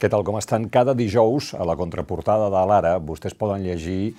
[0.00, 0.70] Què tal, com estan?
[0.72, 4.14] Cada dijous, a la contraportada de l'Ara, vostès poden llegir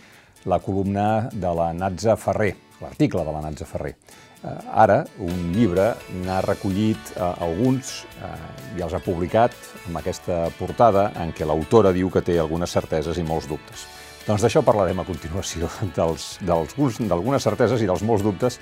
[0.45, 2.51] la columna de la Natza Ferrer,
[2.83, 3.95] l'article de la Natza Ferrer.
[3.95, 5.87] Eh, ara, un llibre
[6.21, 8.29] n'ha recollit eh, alguns eh,
[8.77, 9.57] i els ha publicat
[9.87, 13.87] amb aquesta portada en què l'autora diu que té algunes certeses i molts dubtes.
[14.27, 15.65] Doncs d'això parlarem a continuació,
[15.97, 18.61] d'algunes certeses i dels molts dubtes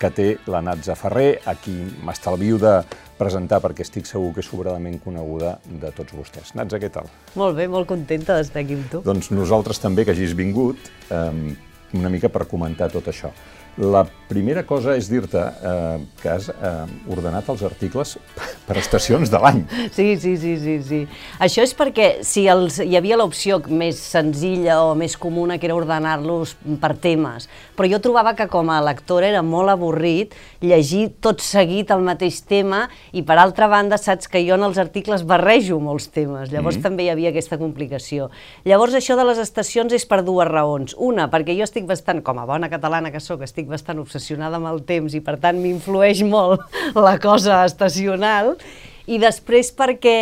[0.00, 1.74] que té la Natza Ferrer, a qui
[2.06, 2.74] m'estalvio de
[3.20, 6.54] presentar perquè estic segur que és sobradament coneguda de tots vostès.
[6.56, 7.10] Natza, què tal?
[7.36, 9.02] Molt bé, molt contenta d'estar aquí amb tu.
[9.04, 11.56] Doncs nosaltres també, que hagis vingut, eh,
[12.00, 13.32] una mica per comentar tot això.
[13.80, 16.70] La primera cosa és dir-te eh, que has eh,
[17.10, 18.12] ordenat els articles
[18.68, 19.62] per estacions de l'any.
[19.94, 21.00] Sí, sí, sí, sí, sí.
[21.42, 25.78] Això és perquè si els, hi havia l'opció més senzilla o més comuna que era
[25.78, 26.52] ordenar-los
[26.82, 27.48] per temes,
[27.78, 32.42] però jo trobava que com a lectora era molt avorrit llegir tot seguit el mateix
[32.44, 32.84] tema
[33.16, 36.78] i per altra banda saps que jo en els articles barrejo molts temes, llavors mm
[36.78, 36.82] -hmm.
[36.84, 38.30] també hi havia aquesta complicació.
[38.64, 40.94] Llavors això de les estacions és per dues raons.
[40.98, 44.68] Una, perquè jo estic bastant, com a bona catalana que sóc, estic bastant obsessionada amb
[44.70, 46.62] el temps i per tant m'influeix molt
[46.98, 48.56] la cosa estacional
[49.06, 50.16] i després perquè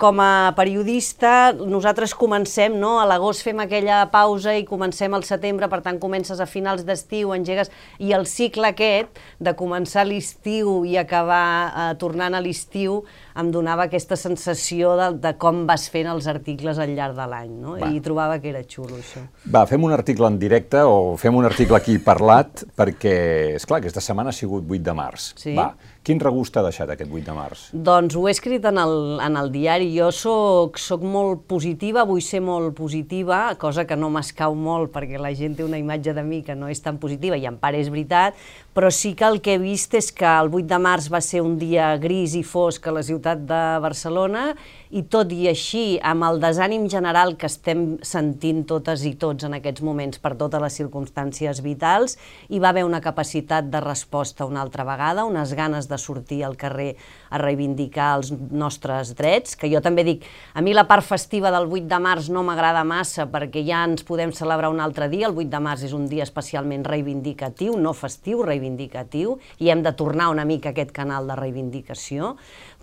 [0.00, 2.98] com a periodista nosaltres comencem, no?
[3.00, 7.34] a l'agost fem aquella pausa i comencem al setembre, per tant comences a finals d'estiu,
[7.36, 13.02] engegues, i el cicle aquest de començar l'estiu i acabar eh, tornant a l'estiu
[13.38, 17.52] em donava aquesta sensació de, de com vas fent els articles al llarg de l'any,
[17.62, 17.76] no?
[17.80, 17.88] Va.
[17.92, 19.24] i trobava que era xulo això.
[19.54, 23.16] Va, fem un article en directe o fem un article aquí parlat, perquè,
[23.56, 25.32] és clar, aquesta setmana ha sigut 8 de març.
[25.40, 25.56] Sí?
[25.56, 25.70] Va,
[26.02, 27.62] quin regust t'ha deixat aquest 8 de març?
[27.72, 29.88] Doncs ho he escrit en el, en el diari.
[29.94, 35.20] Jo soc, soc molt positiva, vull ser molt positiva, cosa que no m'escau molt perquè
[35.22, 37.78] la gent té una imatge de mi que no és tan positiva i en part
[37.78, 38.38] és veritat,
[38.72, 41.42] però sí que el que he vist és que el 8 de març va ser
[41.44, 44.52] un dia gris i fosc a la ciutat de Barcelona
[44.92, 49.56] i tot i així, amb el desànim general que estem sentint totes i tots en
[49.56, 52.18] aquests moments per totes les circumstàncies vitals,
[52.52, 56.58] hi va haver una capacitat de resposta una altra vegada, unes ganes de sortir al
[56.60, 56.90] carrer
[57.32, 61.68] a reivindicar els nostres drets, que jo també dic, a mi la part festiva del
[61.72, 65.36] 8 de març no m'agrada massa perquè ja ens podem celebrar un altre dia, el
[65.36, 69.92] 8 de març és un dia especialment reivindicatiu, no festiu, reivindicatiu, reivindicatiu i hem de
[69.92, 72.36] tornar una mica a aquest canal de reivindicació,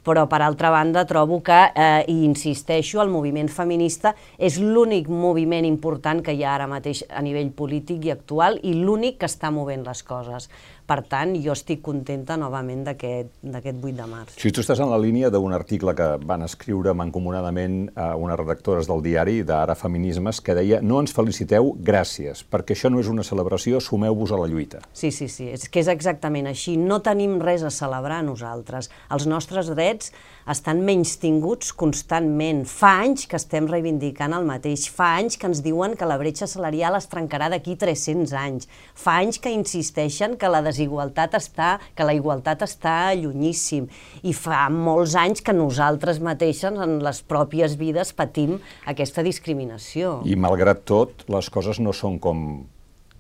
[0.04, 5.66] però per altra banda trobo que, eh, i insisteixo, el moviment feminista és l'únic moviment
[5.66, 9.52] important que hi ha ara mateix a nivell polític i actual i l'únic que està
[9.52, 10.50] movent les coses.
[10.90, 14.40] Per tant, jo estic contenta novament d'aquest 8 de març.
[14.42, 18.90] Si tu estàs en la línia d'un article que van escriure mancomunadament a unes redactores
[18.90, 23.22] del diari d'Ara Feminismes que deia no ens feliciteu, gràcies, perquè això no és una
[23.28, 24.82] celebració, sumeu-vos a la lluita.
[24.90, 26.74] Sí, sí, sí, és que és exactament així.
[26.82, 28.90] No tenim res a celebrar nosaltres.
[29.14, 30.10] Els nostres drets
[30.50, 32.64] estan menys tinguts constantment.
[32.70, 34.88] Fa anys que estem reivindicant el mateix.
[34.90, 38.70] Fa anys que ens diuen que la bretxa salarial es trencarà d'aquí 300 anys.
[38.98, 43.88] Fa anys que insisteixen que la desigualtat està, que la igualtat està llunyíssim.
[44.24, 48.58] I fa molts anys que nosaltres mateixes en les pròpies vides patim
[48.90, 50.20] aquesta discriminació.
[50.26, 52.46] I malgrat tot, les coses no són com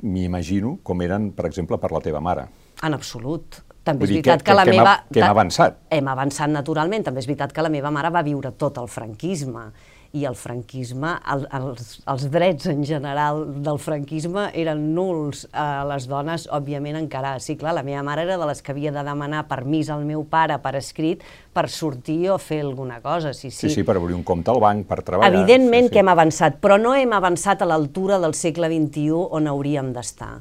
[0.02, 2.48] m'imagino, com eren, per exemple, per la teva mare.
[2.84, 3.60] En absolut.
[3.90, 4.98] També és veritat que, que, que la que meva...
[5.12, 5.80] Que hem avançat.
[6.00, 9.70] Hem avançat naturalment, també és veritat que la meva mare va viure tot el franquisme
[10.18, 16.08] i el franquisme, el, els, els drets en general del franquisme eren nuls a les
[16.10, 17.36] dones, òbviament encara.
[17.44, 20.24] Sí, clar, la meva mare era de les que havia de demanar permís al meu
[20.30, 21.22] pare per escrit
[21.54, 23.36] per sortir o fer alguna cosa.
[23.38, 25.30] Sí, sí, sí, sí per obrir un compte al banc, per treballar.
[25.30, 25.94] Evidentment sí, sí.
[25.94, 30.40] que hem avançat, però no hem avançat a l'altura del segle XXI on hauríem d'estar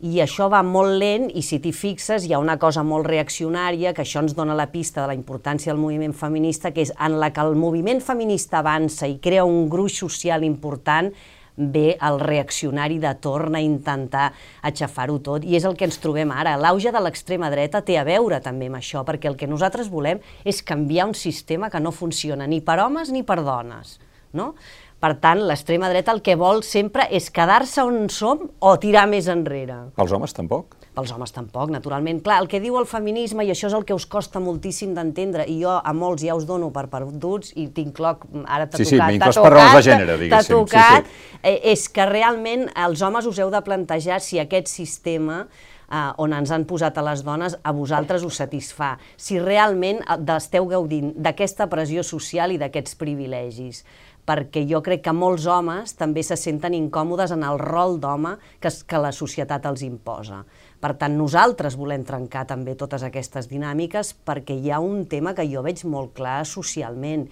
[0.00, 3.92] i això va molt lent i si t'hi fixes hi ha una cosa molt reaccionària
[3.92, 7.18] que això ens dona la pista de la importància del moviment feminista que és en
[7.20, 11.12] la que el moviment feminista avança i crea un gruix social important
[11.60, 14.30] ve el reaccionari de torn a intentar
[14.64, 16.56] aixafar-ho tot, i és el que ens trobem ara.
[16.56, 20.22] L'auge de l'extrema dreta té a veure també amb això, perquè el que nosaltres volem
[20.44, 23.98] és canviar un sistema que no funciona ni per homes ni per dones.
[24.32, 24.54] No?
[25.00, 29.30] Per tant, l'extrema dreta el que vol sempre és quedar-se on som o tirar més
[29.32, 29.78] enrere.
[29.96, 30.76] Els homes tampoc?
[30.90, 32.18] Pels homes tampoc, naturalment.
[32.20, 35.46] Clar, el que diu el feminisme, i això és el que us costa moltíssim d'entendre,
[35.48, 39.14] i jo a molts ja us dono per perduts, i tinc ara t'ha sí, tocat,
[39.14, 41.42] sí, t'ha tocat, de gènere, t'ha tocat, sí, sí.
[41.48, 46.34] Eh, és que realment els homes us heu de plantejar si aquest sistema eh, on
[46.36, 48.96] ens han posat a les dones, a vosaltres us satisfà.
[49.16, 53.84] Si realment eh, esteu gaudint d'aquesta pressió social i d'aquests privilegis
[54.30, 58.70] perquè jo crec que molts homes també se senten incòmodes en el rol d'home que,
[58.70, 60.44] que la societat els imposa.
[60.80, 65.48] Per tant, nosaltres volem trencar també totes aquestes dinàmiques perquè hi ha un tema que
[65.50, 67.26] jo veig molt clar socialment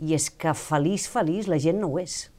[0.00, 2.30] i és que feliç, feliç, la gent no ho és.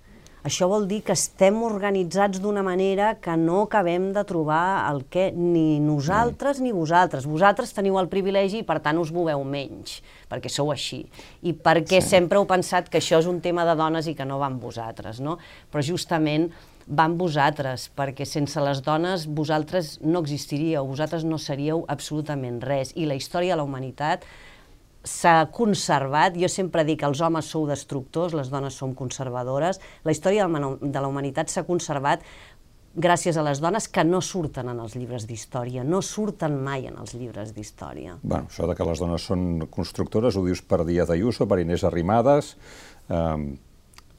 [0.47, 5.29] Això vol dir que estem organitzats d'una manera que no acabem de trobar el que
[5.35, 7.27] ni nosaltres ni vosaltres.
[7.27, 9.97] Vosaltres teniu el privilegi i per tant us moveu menys,
[10.31, 11.01] perquè sou així.
[11.43, 12.13] I perquè sí.
[12.15, 14.63] sempre heu pensat que això és un tema de dones i que no va amb
[14.63, 15.35] vosaltres, no?
[15.73, 16.47] Però justament
[16.87, 22.95] va amb vosaltres, perquè sense les dones vosaltres no existiríeu, vosaltres no seríeu absolutament res.
[22.95, 24.23] I la història de la humanitat
[25.09, 30.15] s'ha conservat, jo sempre dic que els homes sou destructors, les dones som conservadores, la
[30.15, 32.25] història de la humanitat s'ha conservat
[32.99, 36.97] gràcies a les dones que no surten en els llibres d'història, no surten mai en
[36.99, 38.17] els llibres d'història.
[38.23, 41.85] Bueno, això de que les dones són constructores ho dius per Díaz Ayuso, per Inés
[41.87, 42.55] Arrimadas,
[43.09, 43.37] eh,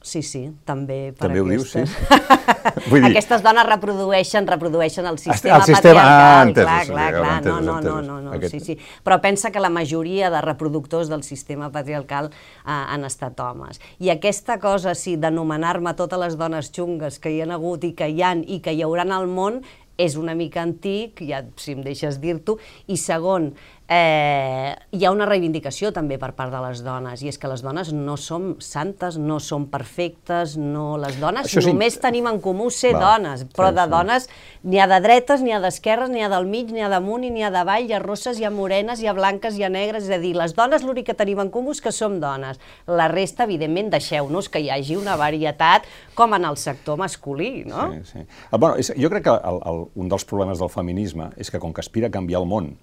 [0.01, 1.43] Sí, sí, també per també aquestes.
[1.45, 2.31] ho dius, sí?
[2.89, 3.11] Vull dir...
[3.11, 7.65] Aquestes dones reprodueixen, reprodueixen el sistema, el sistema patriarcal, ah, entès, clar, clar, clar, entesos,
[7.67, 8.55] no, no, no, no, no, Aquest...
[8.55, 9.03] sí, sí.
[9.05, 13.77] Però pensa que la majoria de reproductors del sistema patriarcal eh, han estat homes.
[14.01, 18.09] I aquesta cosa, sí, d'anomenar-me totes les dones xungues que hi han hagut i que
[18.09, 19.61] hi han i que hi hauran al món,
[20.01, 22.57] és una mica antic, ja si em deixes dir-t'ho,
[22.89, 23.51] i segon,
[23.91, 27.59] eh, hi ha una reivindicació també per part de les dones, i és que les
[27.63, 30.95] dones no som santes, no som perfectes, no...
[31.01, 32.01] les dones Això només sí.
[32.05, 33.91] tenim en comú ser Va, dones, però sí, de sí.
[33.91, 34.27] dones
[34.63, 37.33] n'hi ha de dretes, n'hi ha d'esquerres, n'hi ha del mig, n'hi ha damunt i
[37.35, 40.07] n'hi ha d'avall, hi ha rosses, hi ha morenes, hi ha blanques, hi ha negres,
[40.07, 42.63] és a dir, les dones l'únic que tenim en comú és que som dones.
[42.87, 47.91] La resta, evidentment, deixeu-nos que hi hagi una varietat com en el sector masculí, no?
[47.91, 48.25] Sí, sí.
[48.51, 51.59] Ah, bueno, és, jo crec que el, el, un dels problemes del feminisme és que
[51.59, 52.75] com que aspira a canviar el món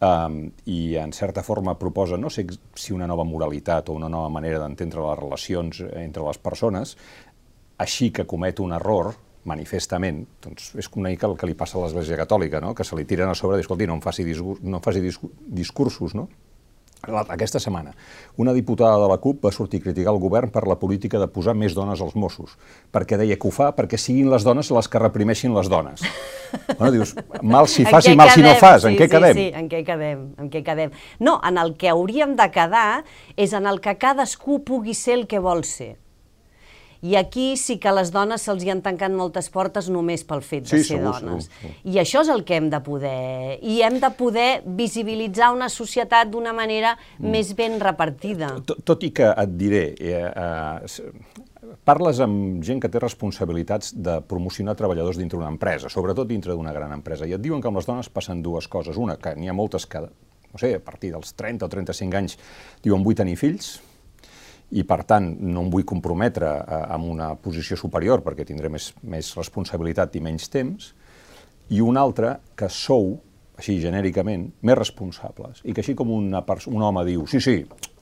[0.00, 4.28] um, i en certa forma proposa, no sé si una nova moralitat o una nova
[4.28, 6.96] manera d'entendre les relacions entre les persones,
[7.80, 9.14] així que comet un error,
[9.48, 12.74] manifestament, doncs és una mica el que li passa a l'Església Catòlica, no?
[12.76, 16.14] que se li tiren a sobre escolti, no em faci, discurs, no em faci discursos,
[16.18, 16.28] no?
[17.00, 17.94] Aquesta setmana,
[18.36, 21.28] una diputada de la CUP va sortir a criticar el govern per la política de
[21.32, 22.58] posar més dones als Mossos,
[22.92, 26.04] perquè deia que ho fa perquè siguin les dones les que reprimeixin les dones.
[26.76, 29.38] Bueno, dius, mal si fas i mal si no fas, sí, en què sí, quedem?
[29.38, 30.92] Sí, en què quedem, en què quedem.
[31.24, 33.04] No, en el que hauríem de quedar
[33.36, 35.94] és en el que cadascú pugui ser el que vol ser.
[37.02, 40.42] I aquí sí que a les dones se'ls hi han tancat moltes portes només pel
[40.44, 41.46] fet de sí, ser segur, dones.
[41.48, 41.92] Segur, segur.
[41.94, 43.58] I això és el que hem de poder...
[43.64, 47.32] I hem de poder visibilitzar una societat d'una manera mm.
[47.32, 48.52] més ben repartida.
[48.68, 51.48] Tot, tot i que et diré, eh, eh,
[51.88, 56.74] parles amb gent que té responsabilitats de promocionar treballadors dintre d'una empresa, sobretot dintre d'una
[56.76, 59.00] gran empresa, i et diuen que amb les dones passen dues coses.
[59.00, 62.36] Una, que n'hi ha moltes que, no sé, a partir dels 30 o 35 anys
[62.84, 63.78] diuen vull tenir fills,
[64.70, 68.92] i per tant no em vull comprometre eh, amb una posició superior perquè tindré més,
[69.02, 70.92] més responsabilitat i menys temps,
[71.70, 73.14] i un altre que sou,
[73.60, 77.60] així genèricament, més responsables, i que així com una un home diu, sí, sí,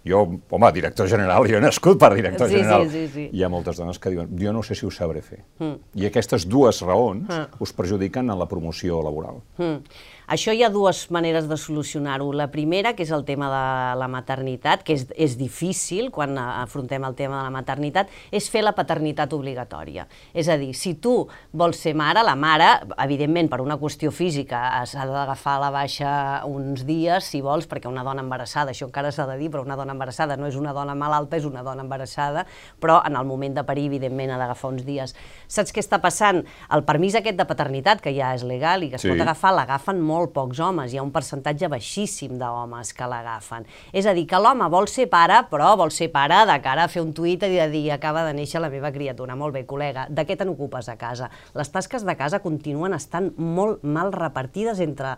[0.09, 2.87] jo, home, director general, jo he nascut per director sí, general.
[2.88, 3.25] Sí, sí, sí.
[3.37, 5.43] Hi ha moltes dones que diuen, jo no sé si ho sabré fer.
[5.59, 5.75] Mm.
[6.00, 7.59] I aquestes dues raons mm.
[7.65, 9.43] us perjudiquen en la promoció laboral.
[9.59, 9.99] Mm.
[10.29, 12.27] Això hi ha dues maneres de solucionar-ho.
[12.37, 13.61] La primera, que és el tema de
[13.97, 18.61] la maternitat, que és, és difícil quan afrontem el tema de la maternitat, és fer
[18.61, 20.05] la paternitat obligatòria.
[20.37, 21.15] És a dir, si tu
[21.57, 22.67] vols ser mare, la mare,
[23.01, 26.11] evidentment, per una qüestió física, s'ha d'agafar la baixa
[26.45, 29.81] uns dies, si vols, perquè una dona embarassada, això encara s'ha de dir, però una
[29.81, 32.44] dona embarassada no és una dona malalta, és una dona embarassada,
[32.85, 35.17] però en el moment de parir, evidentment, ha d'agafar uns dies.
[35.49, 36.44] Saps què està passant?
[36.69, 39.15] El permís aquest de paternitat, que ja és legal i que es sí.
[39.15, 43.67] pot agafar, l'agafen molt molt pocs homes, hi ha un percentatge baixíssim d'homes que l'agafen.
[43.93, 46.93] És a dir, que l'home vol ser pare, però vol ser pare de cara a
[46.93, 49.37] fer un tuit i de dir acaba de néixer la meva criatura.
[49.39, 51.31] Molt bé, col·lega, de què te n'ocupes a casa?
[51.56, 55.15] Les tasques de casa continuen estant molt mal repartides entre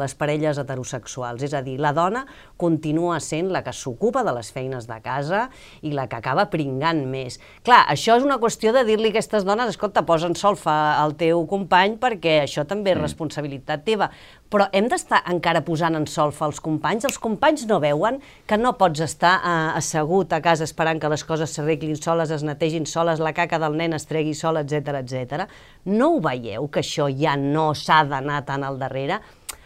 [0.00, 1.42] les parelles heterosexuals.
[1.42, 2.24] És a dir, la dona
[2.60, 5.48] continua sent la que s'ocupa de les feines de casa
[5.82, 7.40] i la que acaba pringant més.
[7.66, 11.44] Clar, això és una qüestió de dir-li a aquestes dones, escolta, posa'n solfa al teu
[11.50, 13.06] company perquè això també és mm.
[13.08, 14.10] responsabilitat teva
[14.54, 17.08] però hem d'estar encara posant en solfa els companys?
[17.08, 21.24] Els companys no veuen que no pots estar eh, assegut a casa esperant que les
[21.26, 25.48] coses s'arreglin soles, es netegin soles, la caca del nen es tregui sola, etc etc.
[25.90, 29.18] No ho veieu, que això ja no s'ha d'anar tan al darrere?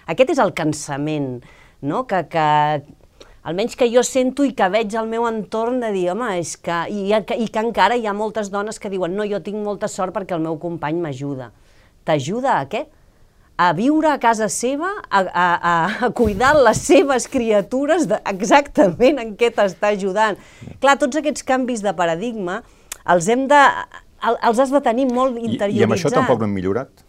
[0.09, 1.35] Aquest és el cansament,
[1.85, 2.07] no?
[2.09, 2.49] que, que,
[3.45, 6.87] almenys que jo sento i que veig al meu entorn de dir, home, és que...
[6.88, 10.16] I, i que encara hi ha moltes dones que diuen no, jo tinc molta sort
[10.16, 11.52] perquè el meu company m'ajuda.
[12.09, 12.88] T'ajuda a què?
[13.59, 15.47] A viure a casa seva, a, a,
[16.07, 20.38] a cuidar les seves criatures de, exactament en què t'està ajudant.
[20.79, 22.61] Clar, tots aquests canvis de paradigma
[23.11, 23.62] els hem de,
[24.23, 25.75] els has de tenir molt interioritzats.
[25.75, 27.05] I, i amb això tampoc no hem millorat?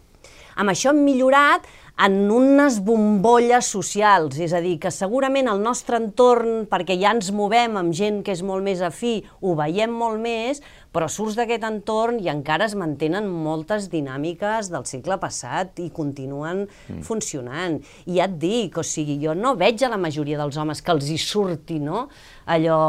[0.60, 1.68] Amb això hem millorat
[2.00, 7.28] en unes bombolles socials, és a dir, que segurament el nostre entorn, perquè ja ens
[7.36, 11.62] movem amb gent que és molt més afí, ho veiem molt més, però surts d'aquest
[11.68, 17.04] entorn i encara es mantenen moltes dinàmiques del segle passat i continuen mm.
[17.06, 17.78] funcionant.
[18.08, 20.94] I ja et dic, o sigui, jo no veig a la majoria dels homes que
[20.96, 22.08] els hi surti, no?,
[22.50, 22.80] allò,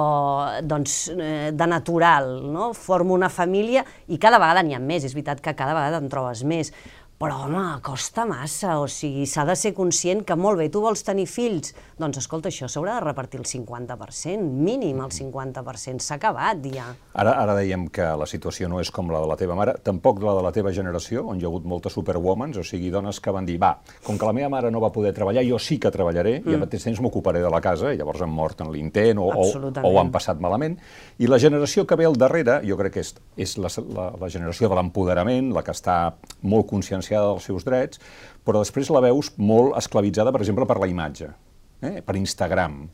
[0.65, 5.13] doncs, eh, de natural, no?, formo una família i cada vegada n'hi ha més, és
[5.13, 6.71] veritat que cada vegada en trobes més,
[7.21, 11.03] però home, costa massa, o sigui, s'ha de ser conscient que molt bé, tu vols
[11.05, 16.65] tenir fills, doncs escolta, això s'haurà de repartir el 50%, mínim el 50%, s'ha acabat
[16.73, 16.87] ja.
[17.13, 20.23] Ara, ara dèiem que la situació no és com la de la teva mare, tampoc
[20.25, 23.35] la de la teva generació, on hi ha hagut moltes superwomans, o sigui, dones que
[23.35, 25.93] van dir, va, com que la meva mare no va poder treballar, jo sí que
[25.93, 26.49] treballaré, mm.
[26.49, 29.29] i al mateix temps m'ocuparé de la casa, i llavors han mort en l'intent o,
[29.29, 30.79] o, o ho han passat malament.
[31.21, 34.33] I la generació que ve al darrere, jo crec que és, és la, la, la
[34.33, 37.99] generació de l'empoderament, la que està molt conscienciada conscienciada dels seus drets,
[38.45, 41.31] però després la veus molt esclavitzada, per exemple, per la imatge,
[41.81, 42.01] eh?
[42.01, 42.87] per Instagram,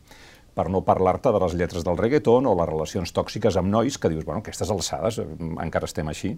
[0.57, 4.09] per no parlar-te de les lletres del reggaeton o les relacions tòxiques amb nois, que
[4.09, 5.27] dius, bueno, aquestes alçades eh,
[5.61, 6.37] encara estem així.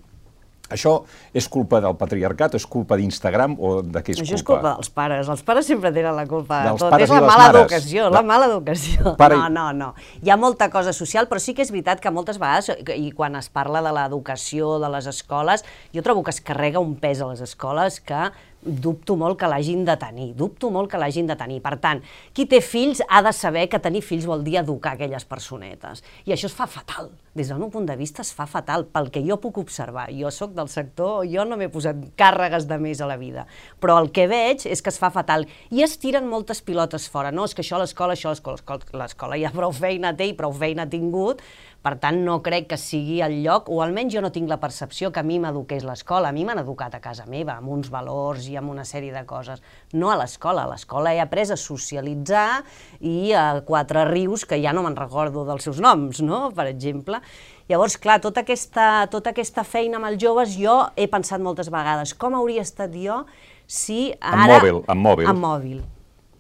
[0.70, 0.94] Això
[1.34, 4.40] és culpa del patriarcat, és culpa d'Instagram o de què és Això culpa?
[4.40, 5.32] és culpa dels pares.
[5.36, 6.98] Els pares sempre tenen la culpa de tot.
[7.00, 9.16] És la mala educació, la, la mala educació.
[9.20, 9.38] Pare...
[9.40, 9.94] No, no, no.
[10.24, 13.36] Hi ha molta cosa social, però sí que és veritat que moltes vegades, i quan
[13.40, 17.32] es parla de l'educació, de les escoles, jo trobo que es carrega un pes a
[17.32, 18.30] les escoles que
[18.62, 21.62] dubto molt que l'hagin de tenir, dubto molt que l'hagin de tenir.
[21.64, 22.02] Per tant,
[22.34, 26.04] qui té fills ha de saber que tenir fills vol dir educar aquelles personetes.
[26.26, 27.12] I això es fa fatal.
[27.36, 30.10] Des del meu punt de vista es fa fatal, pel que jo puc observar.
[30.12, 33.46] Jo sóc del sector, jo no m'he posat càrregues de més a la vida,
[33.80, 35.46] però el que veig és que es fa fatal.
[35.72, 37.32] I es tiren moltes pilotes fora.
[37.32, 40.36] No, és que això a l'escola, això a l'escola, l'escola ja prou feina té i
[40.36, 41.44] prou feina ha tingut,
[41.80, 45.14] per tant, no crec que sigui el lloc, o almenys jo no tinc la percepció
[45.16, 46.30] que a mi m'eduqués l'escola.
[46.30, 49.24] A mi m'han educat a casa meva, amb uns valors i amb una sèrie de
[49.30, 49.64] coses.
[49.94, 50.66] No a l'escola.
[50.68, 52.66] A l'escola he après a socialitzar
[53.00, 57.22] i a quatre rius, que ja no me'n recordo dels seus noms, no?, per exemple.
[57.70, 62.16] Llavors, clar, tota aquesta, tota aquesta feina amb els joves, jo he pensat moltes vegades
[62.18, 63.22] com hauria estat jo
[63.70, 64.42] si ara...
[64.42, 65.30] Amb mòbil, amb mòbil.
[65.30, 65.80] Amb mòbil.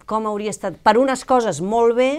[0.10, 0.79] Com hauria estat...
[0.84, 2.10] Per unes coses molt bé,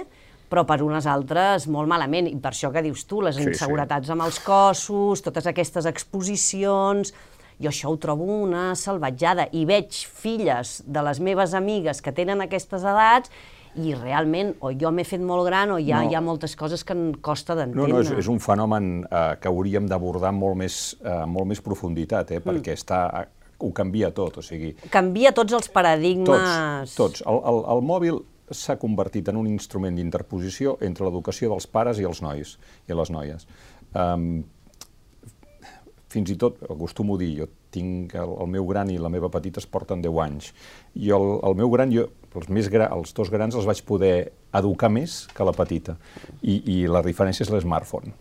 [0.51, 2.29] però per unes altres molt malament.
[2.29, 4.17] I per això que dius tu, les inseguretats sí, sí.
[4.17, 7.15] amb els cossos, totes aquestes exposicions...
[7.61, 9.45] Jo això ho trobo una salvatjada.
[9.53, 13.29] I veig filles de les meves amigues que tenen aquestes edats
[13.77, 16.09] i realment o jo m'he fet molt gran o ja no.
[16.09, 17.93] hi ha moltes coses que em costa d'entendre.
[17.93, 21.61] No, no, és, és un fenomen eh, que hauríem d'abordar molt, més, eh, molt més
[21.61, 22.81] profunditat, eh, perquè mm.
[22.81, 23.03] està,
[23.61, 24.73] ho canvia tot, o sigui...
[24.91, 26.33] Canvia tots els paradigmes...
[26.33, 27.25] Tots, tots.
[27.29, 32.07] El, el, el mòbil s'ha convertit en un instrument d'interposició entre l'educació dels pares i
[32.09, 32.57] els nois
[32.89, 33.47] i les noies.
[33.95, 34.43] Um,
[36.11, 39.31] fins i tot, acostumo a dir, jo tinc el, el meu gran i la meva
[39.31, 40.51] petita es porten 10 anys,
[40.99, 44.15] i el, el meu gran, jo, els, més gra, els dos grans els vaig poder
[44.59, 45.97] educar més que la petita,
[46.43, 48.15] i, i la diferència és l'smartphone.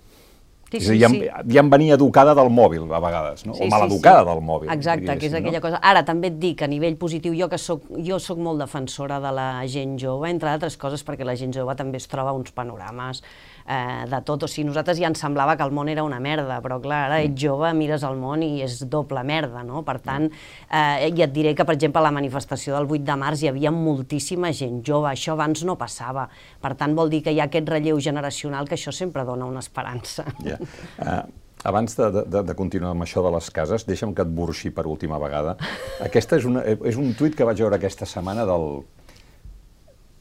[0.71, 1.21] Sí, dir, ja, sí.
[1.25, 3.55] ja em venia educada del mòbil, a vegades, no?
[3.57, 4.29] Sí, o maleducada sí, sí.
[4.29, 4.71] del mòbil.
[4.75, 5.65] Exacte, que és aquella no?
[5.65, 5.81] cosa.
[5.81, 9.33] Ara, també et dic, a nivell positiu, jo que soc, jo soc molt defensora de
[9.33, 13.23] la gent jove, entre altres coses perquè la gent jove també es troba uns panorames
[13.69, 14.43] eh, de tot.
[14.43, 17.19] O sigui, nosaltres ja ens semblava que el món era una merda, però clar, ara
[17.25, 19.83] ets jove, mires el món i és doble merda, no?
[19.87, 23.19] Per tant, eh, i et diré que, per exemple, a la manifestació del 8 de
[23.19, 26.27] març hi havia moltíssima gent jove, això abans no passava.
[26.61, 29.61] Per tant, vol dir que hi ha aquest relleu generacional que això sempre dona una
[29.63, 30.25] esperança.
[30.45, 30.57] Ja.
[30.97, 31.21] Uh,
[31.69, 34.87] abans de, de, de continuar amb això de les cases, deixa'm que et burxi per
[34.87, 35.57] última vegada.
[36.07, 38.79] Aquesta és, una, és un tuit que vaig veure aquesta setmana del,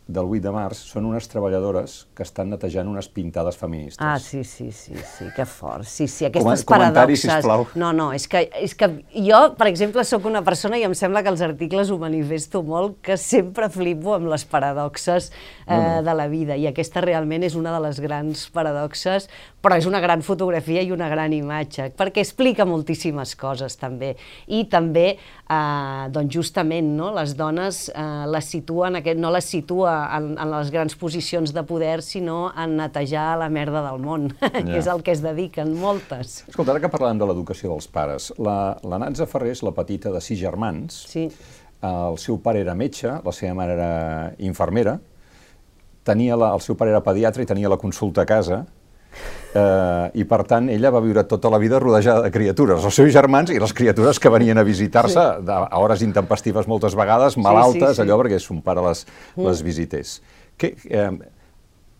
[0.08, 4.00] del 8 de març són unes treballadores que estan netejant unes pintades feministes.
[4.00, 5.84] Ah, sí, sí, sí, sí, que fort.
[5.84, 7.26] Sí, sí, aquestes Com paradoxes...
[7.28, 7.66] sisplau.
[7.76, 11.20] No, no, és que, és que jo, per exemple, sóc una persona i em sembla
[11.26, 16.00] que els articles ho manifesto molt, que sempre flipo amb les paradoxes eh, no, no.
[16.08, 19.28] de la vida, i aquesta realment és una de les grans paradoxes,
[19.60, 24.14] però és una gran fotografia i una gran imatge, perquè explica moltíssimes coses, també.
[24.48, 29.97] I també, eh, doncs justament, no, les dones eh, les situen, aquest, no les situa
[30.16, 34.50] en, en les grans posicions de poder, sinó en netejar la merda del món, ja.
[34.62, 36.42] que és el que es dediquen moltes.
[36.48, 40.12] Escolta, ara que parlem de l'educació dels pares, la, la Natza Ferrer és la petita
[40.14, 41.04] de sis germans.
[41.10, 41.28] Sí.
[41.84, 43.92] El seu pare era metge, la seva mare era
[44.42, 44.96] infermera,
[46.08, 48.64] tenia la, el seu pare era pediatre i tenia la consulta a casa,
[49.58, 53.10] Eh, I per tant, ella va viure tota la vida rodejada de criatures, els seus
[53.14, 55.56] germans i les criatures que venien a visitar-se sí.
[55.56, 58.04] a hores intempestives moltes vegades, malaltes, sí, sí, sí.
[58.04, 59.48] allò perquè son pare les, mm.
[59.48, 60.18] les visités.
[60.60, 61.10] Que, eh,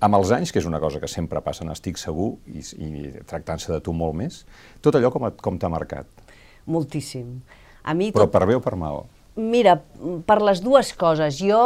[0.05, 2.91] amb els anys, que és una cosa que sempre passa, n'estic segur, i, i
[3.27, 4.43] tractant-se de tu molt més,
[4.85, 6.29] tot allò com, com t'ha marcat?
[6.69, 7.39] Moltíssim.
[7.89, 8.37] A mi Però tot...
[8.37, 9.07] per bé o per mal?
[9.39, 9.77] Mira,
[10.27, 11.37] per les dues coses.
[11.39, 11.59] Jo,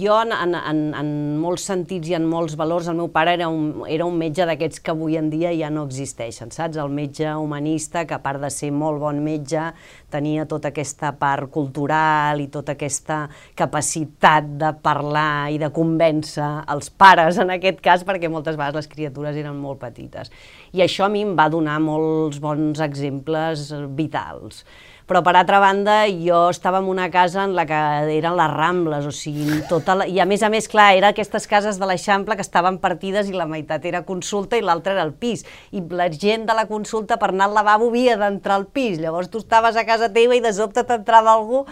[0.00, 3.84] jo en, en, en, molts sentits i en molts valors, el meu pare era un,
[3.86, 6.80] era un metge d'aquests que avui en dia ja no existeixen, saps?
[6.82, 9.68] El metge humanista, que a part de ser molt bon metge,
[10.10, 13.20] tenia tota aquesta part cultural i tota aquesta
[13.54, 18.90] capacitat de parlar i de convèncer els pares, en aquest cas, perquè moltes vegades les
[18.96, 20.34] criatures eren molt petites.
[20.74, 24.64] I això a mi em va donar molts bons exemples vitals
[25.06, 27.78] però per altra banda jo estava en una casa en la que
[28.16, 30.06] eren les Rambles, o sigui, tota la...
[30.10, 33.36] i a més a més, clar, eren aquestes cases de l'Eixample que estaven partides i
[33.36, 37.20] la meitat era consulta i l'altra era el pis, i la gent de la consulta
[37.22, 40.42] per anar al lavabo havia d'entrar al pis, llavors tu estaves a casa teva i
[40.42, 41.64] de sobte t'entrava algú.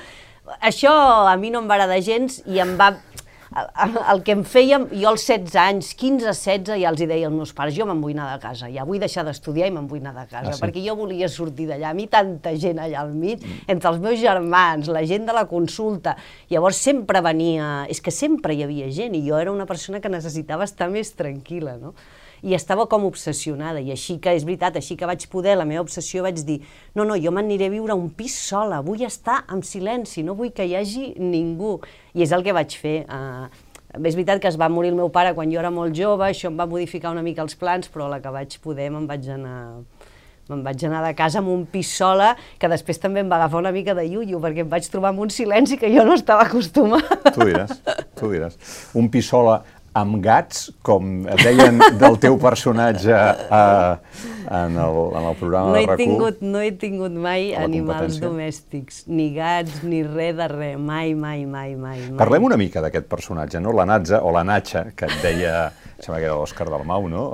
[0.60, 0.92] Això
[1.26, 2.92] a mi no em va agradar gens i em va,
[4.12, 7.52] el, que em fèiem, jo als 16 anys, 15-16, ja els hi deia als meus
[7.56, 10.24] pares, jo me'n vull anar de casa, ja vull deixar d'estudiar i me'n vull anar
[10.24, 10.62] de casa, ah, sí?
[10.64, 13.68] perquè jo volia sortir d'allà, a mi tanta gent allà al mig, mm.
[13.76, 16.16] entre els meus germans, la gent de la consulta,
[16.50, 20.12] llavors sempre venia, és que sempre hi havia gent, i jo era una persona que
[20.12, 21.94] necessitava estar més tranquil·la, no?
[22.44, 25.80] I estava com obsessionada, i així que és veritat, així que vaig poder, la meva
[25.84, 26.58] obsessió vaig dir,
[26.94, 30.36] no, no, jo m'aniré a viure a un pis sola, vull estar en silenci, no
[30.36, 31.78] vull que hi hagi ningú,
[32.12, 32.98] i és el que vaig fer.
[33.08, 33.48] Uh,
[33.94, 36.50] és veritat que es va morir el meu pare quan jo era molt jove, això
[36.50, 39.56] em va modificar una mica els plans, però la que vaig poder me'n vaig anar
[40.50, 43.62] me'n vaig anar de casa amb un pis sola, que després també em va agafar
[43.62, 46.44] una mica de iullo, perquè em vaig trobar amb un silenci que jo no estava
[46.44, 47.32] acostumada.
[47.32, 47.78] Tu diràs,
[48.18, 48.58] tu diràs.
[49.00, 49.62] Un pis sola
[49.94, 53.60] amb gats, com deien del teu personatge a,
[54.50, 56.00] en, el, en el programa no de RAC1.
[56.00, 61.44] Tingut, no he tingut mai animals domèstics, ni gats, ni res de res, mai, mai,
[61.46, 62.00] mai, mai.
[62.08, 62.18] mai.
[62.18, 63.74] Parlem una mica d'aquest personatge, no?
[63.76, 65.54] La Natza o la Natxa, que et deia,
[66.00, 67.28] sembla que era l'Òscar Dalmau, no?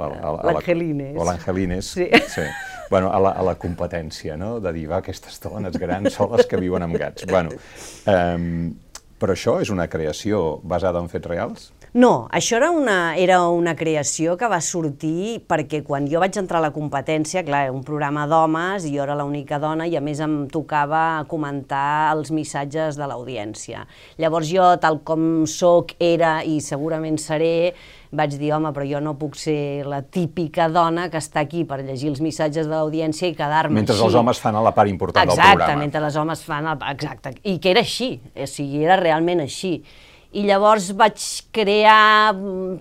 [0.44, 1.16] L'Angelines.
[1.16, 1.94] O l'Angelines.
[1.96, 2.10] Sí.
[2.28, 2.46] sí.
[2.90, 4.58] Bueno, a la, a la competència, no?
[4.60, 7.24] De dir, va, aquestes dones grans soles que viuen amb gats.
[7.30, 7.56] Bueno,
[8.10, 8.72] um,
[9.20, 11.70] però això és una creació basada en fets reals?
[11.92, 16.60] No, això era una, era una creació que va sortir perquè quan jo vaig entrar
[16.60, 20.20] a la competència, clar, un programa d'homes i jo era l'única dona i a més
[20.22, 23.82] em tocava comentar els missatges de l'audiència.
[24.22, 27.72] Llavors jo, tal com sóc, era i segurament seré,
[28.14, 31.80] vaig dir, home, però jo no puc ser la típica dona que està aquí per
[31.82, 34.06] llegir els missatges de l'audiència i quedar-me Mentre així.
[34.06, 35.66] els homes fan la part important exacte, del programa.
[35.66, 36.86] Exacte, mentre els homes fan el...
[36.94, 39.80] Exacte, i que era així, o sigui, era realment així
[40.30, 41.18] i llavors vaig
[41.50, 42.30] crear,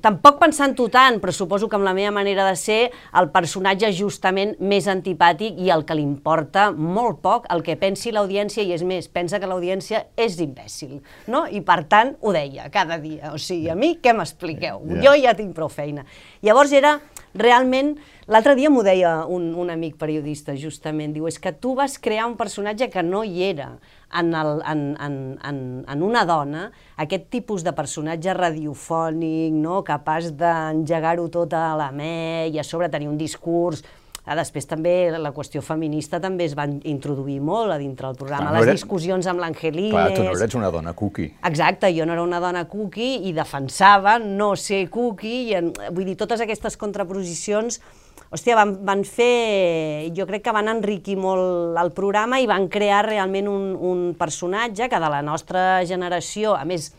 [0.03, 2.79] tampoc pensant-ho tant, però suposo que amb la meva manera de ser,
[3.17, 8.13] el personatge justament més antipàtic i el que li importa molt poc el que pensi
[8.13, 10.99] l'audiència, i és més, pensa que l'audiència és imbècil,
[11.33, 11.47] no?
[11.49, 14.83] I per tant ho deia cada dia, o sigui, a mi què m'expliqueu?
[14.85, 15.01] Yeah.
[15.07, 16.05] Jo ja tinc prou feina.
[16.45, 16.99] Llavors era
[17.33, 17.95] realment,
[18.29, 22.29] l'altre dia m'ho deia un, un amic periodista justament, diu, és que tu vas crear
[22.29, 23.73] un personatge que no hi era,
[24.13, 29.83] en, el, en, en, en, en una dona aquest tipus de personatge radiofònic, no?
[29.87, 33.83] capaç d'engegar-ho tot a la me i a sobre tenir un discurs
[34.29, 38.51] Ah, després també la qüestió feminista també es va introduir molt a dintre del programa,
[38.51, 39.95] Clar, no les discussions amb l'Angelines...
[39.95, 41.31] Clar, tu no eres una dona cookie.
[41.49, 46.05] Exacte, jo no era una dona cookie i defensava no ser cookie, i en, vull
[46.11, 47.81] dir, totes aquestes contraposicions
[48.29, 53.03] hòstia, van, van fer, jo crec que van enriquir molt el programa i van crear
[53.07, 56.91] realment un, un personatge que de la nostra generació, a més,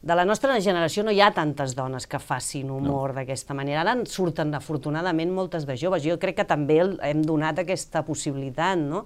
[0.00, 3.18] de la nostra generació no hi ha tantes dones que facin humor no.
[3.18, 3.82] d'aquesta manera.
[3.82, 6.06] Ara en surten, afortunadament, moltes de joves.
[6.06, 9.04] Jo crec que també hem donat aquesta possibilitat, no?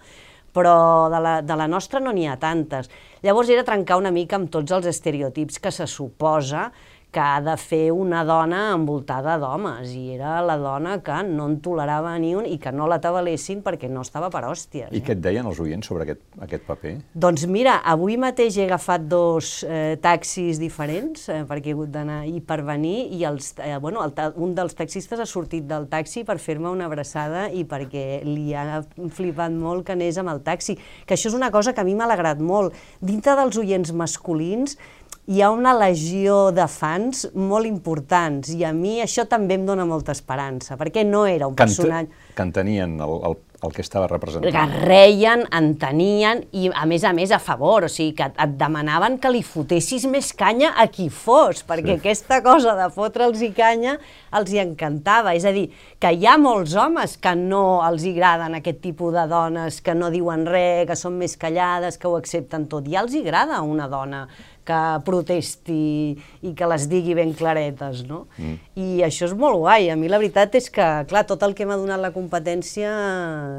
[0.55, 2.87] però de la, de la nostra no n'hi ha tantes.
[3.27, 6.68] Llavors era trencar una mica amb tots els estereotips que se suposa
[7.14, 11.59] que ha de fer una dona envoltada d'homes, i era la dona que no en
[11.62, 14.90] tolerava ni un i que no la tabalessin perquè no estava per hòsties.
[14.90, 15.05] I eh?
[15.05, 16.94] què et deien els oients sobre aquest, aquest paper?
[17.14, 22.24] Doncs mira, avui mateix he agafat dos eh, taxis diferents, eh, perquè he hagut d'anar
[22.27, 26.24] i per venir, i els, eh, bueno, el, un dels taxistes ha sortit del taxi
[26.27, 28.83] per fer-me una abraçada i perquè li ha
[29.14, 31.94] flipat molt que anés amb el taxi, que això és una cosa que a mi
[31.94, 32.74] m'ha alegrat molt.
[33.05, 34.79] Dintre dels oients masculins,
[35.26, 39.87] hi ha una legió de fans molt importants i a mi això també em dona
[39.88, 42.12] molta esperança, perquè no era un personatge...
[42.34, 44.52] Que entenien el, el, el que estava representant.
[44.52, 49.16] Que reien, entenien i, a més a més, a favor, o sigui, que et demanaven
[49.22, 52.00] que li fotessis més canya a qui fos, perquè sí.
[52.02, 53.96] aquesta cosa de fotre'ls i canya
[54.37, 55.32] els hi encantava.
[55.38, 55.68] És a dir,
[56.02, 60.12] que hi ha molts homes que no els agraden aquest tipus de dones, que no
[60.12, 62.90] diuen res, que són més callades, que ho accepten tot.
[62.90, 64.26] Ja els agrada una dona
[64.66, 68.24] que protesti i que les digui ben claretes, no?
[68.38, 68.59] Mm.
[68.81, 69.90] I això és molt guai.
[69.92, 72.90] A mi la veritat és que, clar, tot el que m'ha donat la competència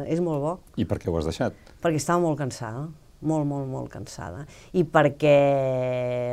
[0.09, 0.59] és molt bo.
[0.81, 1.57] I per què ho has deixat?
[1.81, 2.87] Perquè estava molt cansada.
[3.25, 4.43] molt, molt, molt cansada.
[4.77, 5.35] I perquè,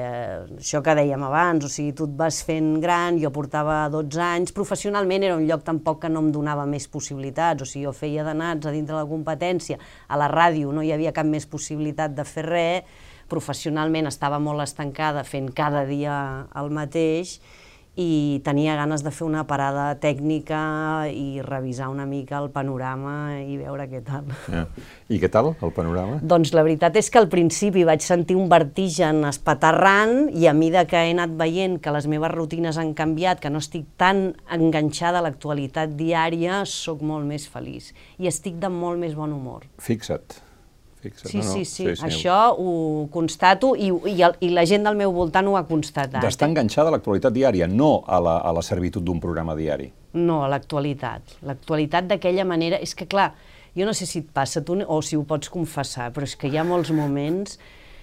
[0.05, 4.21] eh, això que dèiem abans, o sigui, tu et vas fent gran, jo portava 12
[4.21, 7.93] anys, professionalment era un lloc tampoc que no em donava més possibilitats, o sigui, jo
[7.93, 11.47] feia d'anats a dintre de la competència, a la ràdio no hi havia cap més
[11.47, 12.83] possibilitat de fer res,
[13.33, 16.14] professionalment estava molt estancada fent cada dia
[16.61, 17.38] el mateix,
[17.92, 20.59] i tenia ganes de fer una parada tècnica
[21.12, 24.31] i revisar una mica el panorama i veure què tal.
[24.49, 24.64] Ja.
[25.12, 26.16] I què tal, el panorama?
[26.25, 30.87] Doncs la veritat és que al principi vaig sentir un vertigen espaterrant i a mida
[30.88, 35.21] que he anat veient que les meves rutines han canviat, que no estic tan enganxada
[35.21, 39.68] a l'actualitat diària, sóc molt més feliç i estic de molt més bon humor.
[39.83, 40.40] Fixa't.
[41.03, 41.53] Fixa't, Sí, no, no.
[41.53, 45.57] sí, sí, això ho constato i, i, el, i la gent del meu voltant ho
[45.59, 46.21] ha constatat.
[46.23, 49.91] D'estar enganxada a l'actualitat diària, no a la, a la servitud d'un programa diari.
[50.15, 51.38] No, a l'actualitat.
[51.49, 52.79] L'actualitat d'aquella manera...
[52.79, 53.33] És que, clar,
[53.75, 56.51] jo no sé si et passa tu o si ho pots confessar, però és que
[56.53, 57.59] hi ha molts moments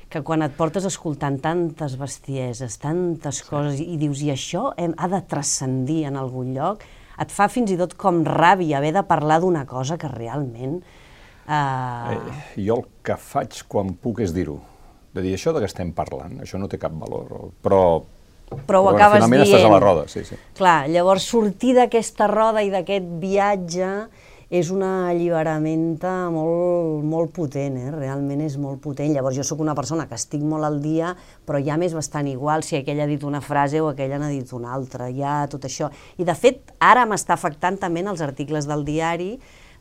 [0.10, 5.08] que quan et portes escoltant tantes bestieses, tantes coses, i dius, i això hem, ha
[5.08, 6.82] de transcendir en algun lloc,
[7.22, 10.82] et fa fins i tot com ràbia haver de parlar d'una cosa que realment...
[11.50, 14.60] Eh, jo el que faig quan puc és dir-ho.
[15.16, 17.82] De dir, això de què estem parlant, això no té cap valor, però...
[18.68, 19.56] però ho bueno, acabes finalment dient.
[19.56, 20.38] estàs a la roda, sí, sí.
[20.58, 23.90] Clar, llavors sortir d'aquesta roda i d'aquest viatge
[24.50, 27.92] és una alliberamenta molt, molt potent, eh?
[27.94, 29.14] realment és molt potent.
[29.14, 31.14] Llavors jo sóc una persona que estic molt al dia,
[31.46, 34.54] però ja m'és bastant igual si aquell ha dit una frase o aquella n'ha dit
[34.58, 35.92] una altra, ja tot això.
[36.18, 39.36] I de fet, ara m'està afectant també en els articles del diari,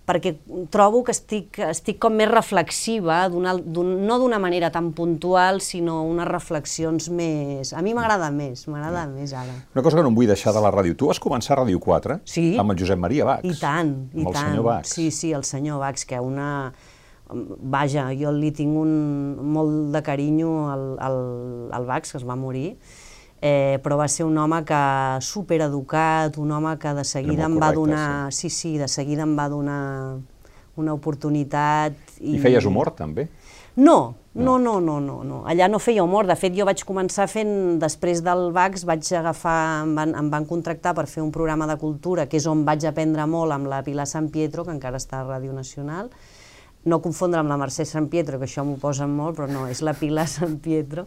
[0.08, 0.32] perquè
[0.72, 7.10] trobo que estic, estic com més reflexiva, no d'una manera tan puntual, sinó unes reflexions
[7.12, 7.74] més...
[7.76, 9.52] A mi m'agrada més, m'agrada més ara.
[9.76, 10.96] Una cosa que no em vull deixar de la ràdio.
[10.96, 12.46] Tu vas començar a Ràdio 4 Sí.
[12.58, 13.44] amb el Josep Maria Bax.
[13.44, 14.46] I tant, i amb el tant.
[14.48, 14.94] senyor Bax.
[14.96, 16.72] Sí, sí, el senyor Bax, que una...
[17.28, 18.92] Vaja, jo li tinc un
[19.52, 21.18] molt de carinyo al, al,
[21.76, 22.78] al Bax, que es va morir,
[23.40, 24.82] eh, però va ser un home que
[25.22, 28.32] supereducat, un home que de seguida em va donar...
[28.32, 28.50] Sí.
[28.50, 29.82] sí, de seguida em va donar
[30.78, 31.96] una oportunitat.
[32.20, 33.28] I, I feies humor, també?
[33.78, 35.36] no, no, no, no, no, no.
[35.46, 36.26] Allà no feia humor.
[36.26, 40.46] De fet, jo vaig començar fent, després del VAX, vaig agafar, em van, em van
[40.50, 43.84] contractar per fer un programa de cultura, que és on vaig aprendre molt amb la
[43.86, 46.10] Pilar San Pietro, que encara està a Ràdio Nacional.
[46.90, 49.82] No confondre amb la Mercè San Pietro, que això m'ho posen molt, però no, és
[49.86, 51.06] la Pilar San Pietro.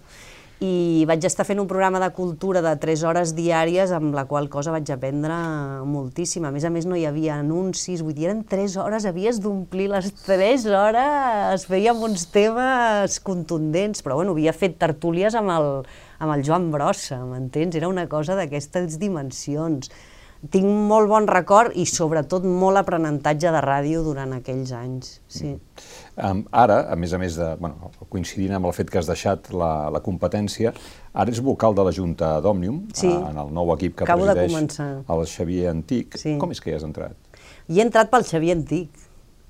[0.62, 4.46] I vaig estar fent un programa de cultura de 3 hores diàries, amb la qual
[4.54, 5.34] cosa vaig aprendre
[5.90, 6.46] moltíssim.
[6.46, 9.88] A més a més, no hi havia anuncis, vull dir, eren 3 hores, havies d'omplir
[9.90, 15.72] les 3 hores, fèiem uns temes contundents, però bueno, havia fet tertúlies amb el,
[16.22, 17.82] amb el Joan Brossa, m'entens?
[17.82, 19.90] Era una cosa d'aquestes dimensions.
[20.54, 25.56] Tinc molt bon record i sobretot molt aprenentatge de ràdio durant aquells anys, sí.
[26.22, 29.48] Um, ara, a més a més de, bueno, coincidint amb el fet que has deixat
[29.58, 30.70] la, la competència,
[31.14, 33.08] ara ets vocal de la Junta d'Òmnium, Sí.
[33.10, 34.78] eh, en el nou equip que Acabo de presideix
[35.10, 36.18] el Xavier Antic.
[36.22, 36.36] Sí.
[36.38, 37.16] Com és que hi has entrat?
[37.68, 38.90] I he entrat pel Xavier Antic.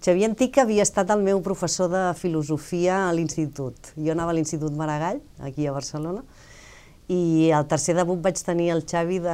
[0.02, 3.92] Xavier Antic havia estat el meu professor de filosofia a l'institut.
[3.98, 6.24] Jo anava a l'Institut Maragall, aquí a Barcelona,
[7.12, 9.34] i al tercer de buc vaig tenir el Xavi de,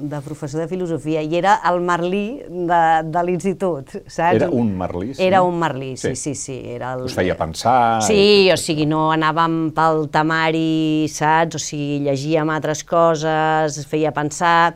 [0.00, 4.38] de professor de filosofia, i era el Merlí de, de l'institut, saps?
[4.38, 5.26] Era un Merlí, sí?
[5.26, 6.32] Era un Merlí, sí, Sí.
[6.32, 6.56] sí, sí.
[6.78, 8.00] Era el, Us feia pensar...
[8.06, 11.58] Sí, o sigui, no anàvem pel temari, saps?
[11.58, 14.72] O sigui, llegíem altres coses, es feia pensar...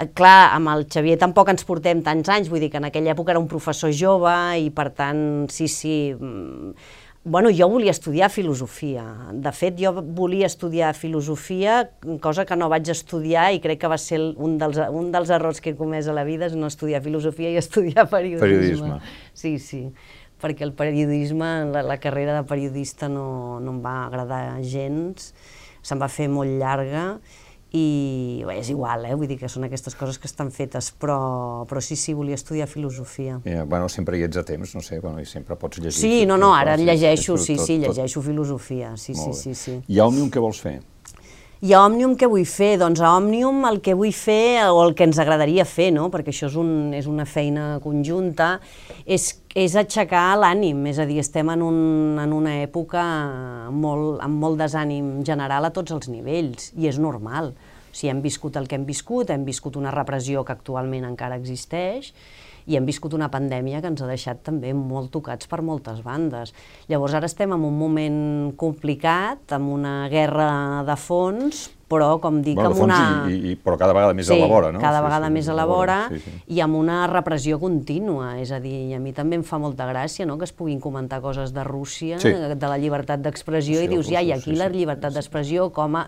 [0.00, 3.12] Eh, Clar, amb el Xavier tampoc ens portem tants anys, vull dir que en aquella
[3.14, 5.94] època era un professor jove i per tant, sí, sí...
[7.24, 9.04] Bueno, jo volia estudiar filosofia.
[9.30, 13.98] De fet, jo volia estudiar filosofia, cosa que no vaig estudiar i crec que va
[14.00, 16.98] ser un dels, un dels errors que he comès a la vida és no estudiar
[17.04, 18.48] filosofia i estudiar periodisme.
[18.48, 18.98] Periodisme.
[19.38, 19.84] Sí, sí,
[20.42, 25.30] perquè el periodisme, la, la carrera de periodista no, no em va agradar gens,
[25.78, 27.06] se'm va fer molt llarga
[27.72, 29.14] i bé, és igual, eh?
[29.16, 32.68] vull dir que són aquestes coses que estan fetes, però, però sí, sí, volia estudiar
[32.68, 33.40] filosofia.
[33.48, 35.96] Eh, bueno, sempre hi ets a temps, no sé, bueno, i sempre pots llegir.
[36.00, 39.78] Sí, no, no, ara llegeixo, tot- sí, sí, llegeixo filosofia, sí, sí, sí, sí.
[39.88, 40.80] I a Òmnium què vols fer?
[41.62, 42.72] I a Òmnium què vull fer?
[42.80, 46.08] Doncs a Òmnium el que vull fer, o el que ens agradaria fer, no?
[46.10, 48.56] perquè això és, un, és una feina conjunta,
[49.06, 51.78] és, és aixecar l'ànim, és a dir, estem en, un,
[52.18, 53.04] en una època
[53.70, 57.52] molt, amb molt desànim general a tots els nivells, i és normal.
[57.54, 61.38] O sigui, hem viscut el que hem viscut, hem viscut una repressió que actualment encara
[61.38, 62.10] existeix,
[62.66, 66.54] i hem viscut una pandèmia que ens ha deixat també molt tocats per moltes bandes.
[66.90, 68.20] Llavors ara estem en un moment
[68.58, 70.50] complicat, amb una guerra
[70.86, 73.00] de fons, però com dic, bueno, amb una...
[73.28, 74.80] I, i, però cada vegada més sí, a la vora, no?
[74.80, 76.32] cada sí, vegada sí, més a la vora, sí, sí.
[76.56, 80.26] i amb una repressió contínua, és a dir, a mi també em fa molta gràcia
[80.28, 80.38] no?
[80.40, 82.32] que es puguin comentar coses de Rússia, Sí.
[82.32, 84.80] de la llibertat d'expressió, Sí, i dius, ja, i aquí sí, la sí.
[84.80, 86.06] llibertat d'expressió com a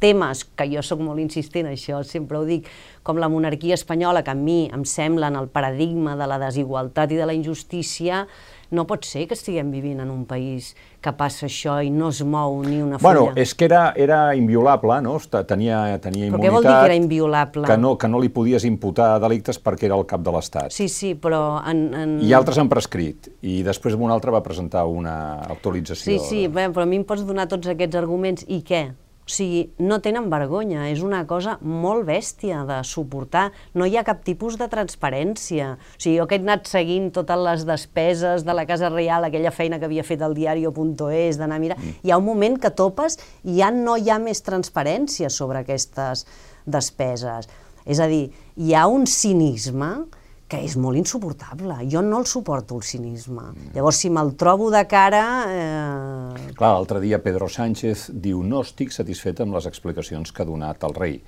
[0.00, 2.68] temes, que jo sóc molt insistent, això sempre ho dic,
[3.02, 7.20] com la monarquia espanyola, que a mi em semblen el paradigma de la desigualtat i
[7.20, 8.26] de la injustícia,
[8.70, 12.20] no pot ser que estiguem vivint en un país que passa això i no es
[12.22, 13.40] mou ni una Bueno, fulla.
[13.42, 15.16] és que era, era inviolable, no?
[15.46, 16.44] Tenia, tenia Però immunitat.
[16.44, 17.66] què vol dir que era inviolable?
[17.66, 20.70] Que no, que no li podies imputar delictes perquè era el cap de l'Estat.
[20.72, 21.82] Sí, sí, però en...
[21.94, 22.16] en...
[22.22, 23.30] I altres han prescrit.
[23.42, 26.04] I després un altre va presentar una actualització.
[26.04, 28.90] Sí, sí, bé, però a mi em pots donar tots aquests arguments i què?
[29.30, 34.02] O sigui, no tenen vergonya, és una cosa molt bèstia de suportar, no hi ha
[34.02, 35.76] cap tipus de transparència.
[35.78, 39.52] O sigui, jo que he anat seguint totes les despeses de la Casa Reial, aquella
[39.54, 41.94] feina que havia fet el diario.es, d'anar a mirar, Mm.
[42.02, 46.26] hi ha un moment que topes i ja no hi ha més transparència sobre aquestes
[46.66, 47.46] despeses.
[47.86, 50.06] És a dir, hi ha un cinisme
[50.50, 51.76] que és molt insuportable.
[51.90, 53.52] Jo no el suporto, el cinisme.
[53.74, 55.22] Llavors, si me'l trobo de cara...
[55.46, 56.48] Eh...
[56.58, 60.82] Clar, l'altre dia Pedro Sánchez diu no estic satisfet amb les explicacions que ha donat
[60.88, 61.20] el rei.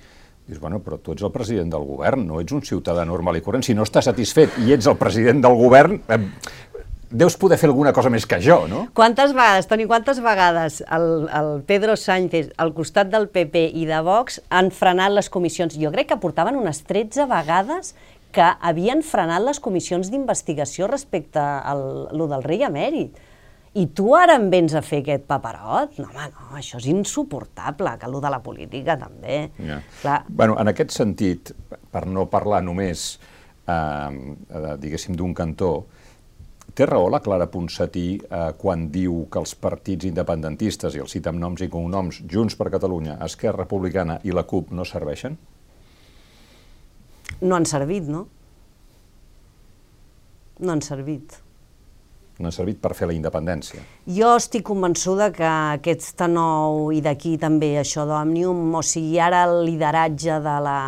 [0.43, 3.43] Dius, bueno, però tu ets el president del govern, no ets un ciutadà normal i
[3.45, 3.63] corrent.
[3.63, 6.19] Si no estàs satisfet i ets el president del govern, eh,
[7.13, 8.87] deus poder fer alguna cosa més que jo, no?
[8.97, 14.01] Quantes vegades, Toni, quantes vegades el, el Pedro Sánchez al costat del PP i de
[14.03, 15.77] Vox han frenat les comissions?
[15.79, 17.93] Jo crec que portaven unes 13 vegades
[18.33, 21.83] que havien frenat les comissions d'investigació respecte al
[22.17, 23.19] lo del rei emèrit.
[23.73, 25.95] I tu ara em vens a fer aquest paperot?
[25.97, 29.47] No, home, no, això és insuportable, que lo de la política també.
[29.57, 29.79] Ja.
[30.01, 31.53] Clar, Bueno, en aquest sentit,
[31.91, 33.19] per no parlar només,
[33.65, 35.87] eh, diguéssim, d'un cantó,
[36.73, 41.33] té raó la Clara Ponsatí eh, quan diu que els partits independentistes, i els cita
[41.33, 45.37] amb noms i cognoms, Junts per Catalunya, Esquerra Republicana i la CUP no serveixen?
[47.41, 48.27] No han servit, no?
[50.59, 51.39] No han servit.
[52.39, 53.83] No han servit per fer la independència.
[54.09, 59.63] Jo estic convençuda que aquesta nou, i d'aquí també això d'Òmnium, o sigui, ara el
[59.67, 60.79] lideratge de la,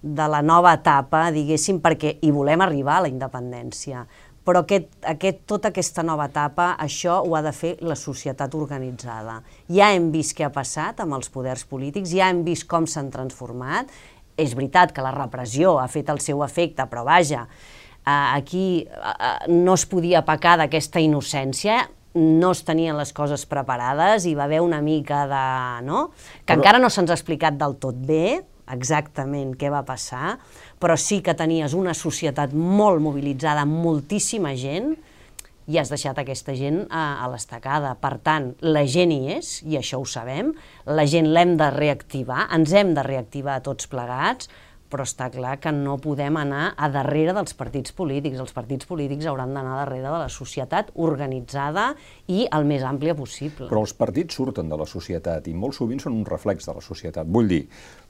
[0.00, 4.06] de la nova etapa, diguéssim, perquè hi volem arribar a la independència,
[4.44, 9.36] però aquest, aquest, tota aquesta nova etapa, això ho ha de fer la societat organitzada.
[9.68, 13.12] Ja hem vist què ha passat amb els poders polítics, ja hem vist com s'han
[13.12, 13.92] transformat,
[14.40, 19.32] és veritat que la repressió ha fet el seu efecte, però vaja, eh, aquí eh,
[19.52, 21.82] no es podia pecar d'aquesta innocència,
[22.14, 25.44] no es tenien les coses preparades, hi va haver una mica de...
[25.86, 26.08] No?
[26.42, 30.36] Que Però- encara no se'ns ha explicat del tot bé exactament què va passar,
[30.80, 34.92] però sí que tenies una societat molt mobilitzada, moltíssima gent,
[35.70, 37.94] i has deixat aquesta gent a, a l'estacada.
[38.02, 40.50] Per tant, la gent hi és, i això ho sabem,
[40.90, 44.50] la gent l'hem de reactivar, ens hem de reactivar tots plegats,
[44.90, 48.40] però està clar que no podem anar a darrere dels partits polítics.
[48.42, 51.92] Els partits polítics hauran d'anar darrere de la societat organitzada
[52.26, 53.68] i el més àmplia possible.
[53.70, 56.82] Però els partits surten de la societat i molt sovint són un reflex de la
[56.82, 57.30] societat.
[57.30, 57.62] Vull dir,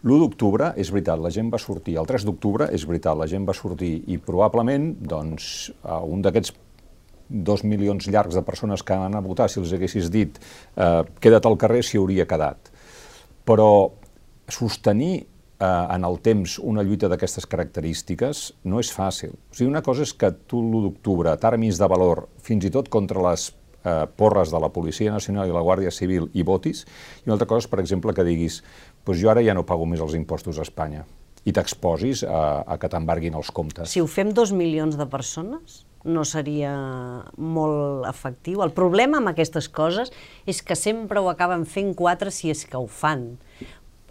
[0.07, 3.44] l'1 d'octubre és veritat, la gent va sortir, el 3 d'octubre és veritat, la gent
[3.44, 6.57] va sortir i probablement doncs, un d'aquests
[7.30, 10.38] dos milions llargs de persones que han a votar, si els haguessis dit
[10.76, 12.72] eh, queda't al carrer, s'hi hauria quedat.
[13.46, 13.70] Però
[14.50, 15.14] sostenir
[15.60, 19.36] eh, en el temps una lluita d'aquestes característiques no és fàcil.
[19.36, 22.90] O sigui, una cosa és que tu l'1 d'octubre t'armis de valor fins i tot
[22.90, 23.50] contra les
[23.84, 26.84] eh, porres de la Policia Nacional i la Guàrdia Civil i votis,
[27.22, 28.60] i una altra cosa és, per exemple, que diguis
[29.04, 31.06] pues jo ara ja no pago més els impostos a Espanya
[31.48, 33.88] i t'exposis a, a que t'embarguin els comptes.
[33.88, 36.72] Si ho fem dos milions de persones, no seria
[37.36, 38.62] molt efectiu.
[38.64, 40.12] El problema amb aquestes coses
[40.48, 43.34] és que sempre ho acaben fent quatre si és que ho fan.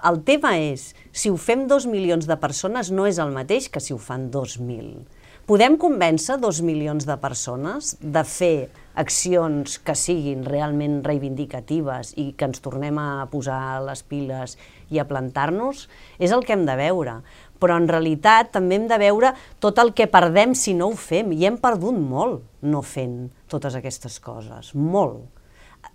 [0.06, 3.82] El tema és, si ho fem dos milions de persones no és el mateix que
[3.84, 5.02] si ho fan dos mil.
[5.50, 8.70] Podem convèncer dos milions de persones de fer
[9.02, 14.54] accions que siguin realment reivindicatives i que ens tornem a posar les piles
[14.94, 15.88] i a plantar-nos?
[16.22, 17.16] És el que hem de veure.
[17.60, 21.34] Però en realitat també hem de veure tot el que perdem si no ho fem.
[21.36, 25.26] I hem perdut molt no fent totes aquestes coses, molt.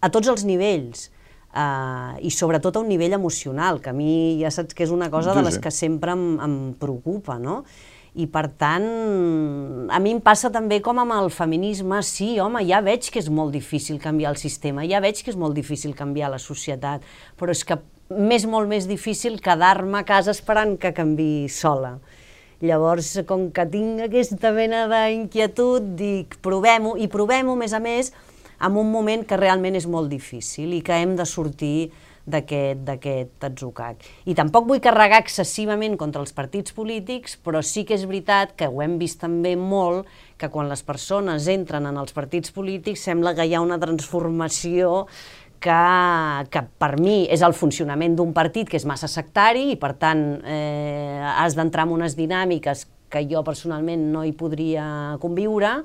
[0.00, 1.10] A tots els nivells.
[1.54, 5.06] Uh, i sobretot a un nivell emocional, que a mi ja saps que és una
[5.06, 7.60] cosa Sí, de les que sempre em, em preocupa, no?
[8.14, 8.84] I per tant,
[9.90, 13.30] a mi em passa també com amb el feminisme, sí, home, ja veig que és
[13.30, 17.02] molt difícil canviar el sistema, ja veig que és molt difícil canviar la societat,
[17.38, 17.78] però és que
[18.10, 21.96] m'és molt més difícil quedar-me a casa esperant que canvi sola.
[22.64, 28.12] Llavors, com que tinc aquesta mena d'inquietud, dic, provem-ho, i provem-ho, a més a més,
[28.60, 31.90] en un moment que realment és molt difícil i que hem de sortir
[32.24, 34.00] d'aquest atzucac.
[34.24, 38.70] I tampoc vull carregar excessivament contra els partits polítics, però sí que és veritat que
[38.70, 40.08] ho hem vist també molt,
[40.40, 45.04] que quan les persones entren en els partits polítics sembla que hi ha una transformació
[45.62, 45.82] que,
[46.50, 50.24] que per mi és el funcionament d'un partit que és massa sectari i per tant
[50.44, 54.84] eh, has d'entrar en unes dinàmiques que jo personalment no hi podria
[55.22, 55.76] conviure,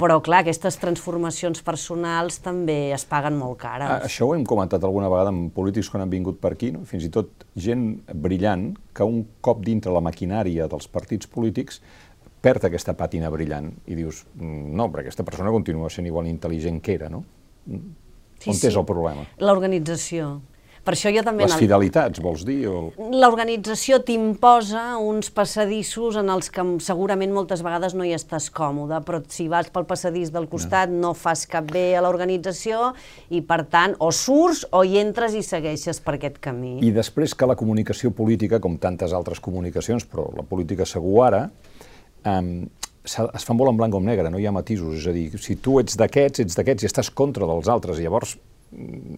[0.00, 3.90] però clar, aquestes transformacions personals també es paguen molt cares.
[3.90, 6.86] Ah, això ho hem comentat alguna vegada amb polítics quan han vingut per aquí, no?
[6.88, 11.82] fins i tot gent brillant que un cop dintre la maquinària dels partits polítics
[12.40, 16.80] perd aquesta pàtina brillant i dius, mm, no, perquè aquesta persona continua sent igual intel·ligent
[16.80, 17.24] que era, no?
[18.40, 18.70] Sí, On sí.
[18.70, 19.26] és el problema?
[19.44, 20.38] L'organització.
[20.80, 21.44] Per això jo també...
[21.44, 22.62] Les fidelitats, vols dir?
[22.70, 22.88] O...
[23.12, 29.20] L'organització t'imposa uns passadissos en els que segurament moltes vegades no hi estàs còmode, però
[29.28, 32.94] si vas pel passadís del costat no, no fas cap bé a l'organització
[33.28, 36.78] i, per tant, o surts o hi entres i segueixes per aquest camí.
[36.86, 41.44] I després que la comunicació política, com tantes altres comunicacions, però la política segur ara,
[42.24, 42.54] um,
[43.04, 45.28] es fa molt en blanc o en negre, no hi ha matisos, és a dir,
[45.40, 48.36] si tu ets d'aquests, ets d'aquests i estàs contra dels altres, llavors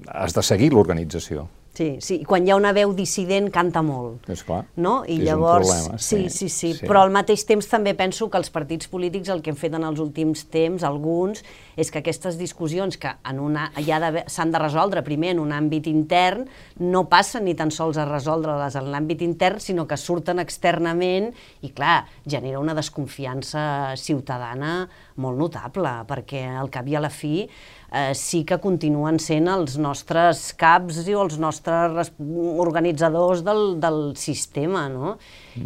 [0.08, 1.48] has de seguir l'organització.
[1.72, 4.26] Sí, sí, quan hi ha una veu dissident canta molt.
[4.28, 5.06] És clar, no?
[5.08, 6.00] I és llavors, un problema.
[6.04, 9.40] Sí, sí, sí, sí, però al mateix temps també penso que els partits polítics el
[9.40, 11.40] que han fet en els últims temps, alguns,
[11.80, 15.88] és que aquestes discussions que en una ja s'han de resoldre primer en un àmbit
[15.88, 16.44] intern,
[16.84, 21.72] no passen ni tan sols a resoldre-les en l'àmbit intern, sinó que surten externament i,
[21.72, 24.82] clar, genera una desconfiança ciutadana
[25.16, 27.46] molt notable, perquè al cap i a la fi
[27.92, 34.88] eh, sí que continuen sent els nostres caps i els nostres organitzadors del, del sistema,
[34.92, 35.16] no?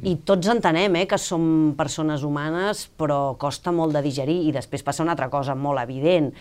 [0.02, 4.84] I tots entenem eh, que som persones humanes, però costa molt de digerir, i després
[4.86, 6.32] passa una altra cosa molt evident.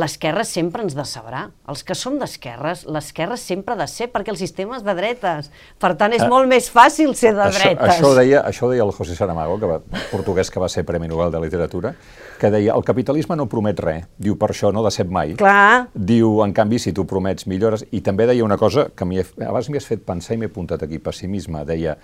[0.00, 1.44] L'esquerra sempre ens decebrà.
[1.70, 5.50] Els que som d'esquerres, l'esquerra sempre ha de ser, perquè el sistema és de dretes.
[5.80, 7.94] Per tant, és uh, molt més fàcil ser de això, dretes.
[7.94, 11.34] Això deia, això deia el José Saramago, que va, portuguès que va ser Premi Nobel
[11.34, 11.94] de Literatura,
[12.40, 14.08] que deia, el capitalisme no promet res.
[14.18, 15.36] Diu, per això no decep mai.
[15.40, 15.90] Clar.
[15.94, 17.84] Diu, en canvi, si tu promets millores...
[17.94, 19.06] I també deia una cosa que
[19.46, 21.62] abans m'hi has fet pensar i m'he apuntat aquí, pessimisme.
[21.68, 21.94] Deia,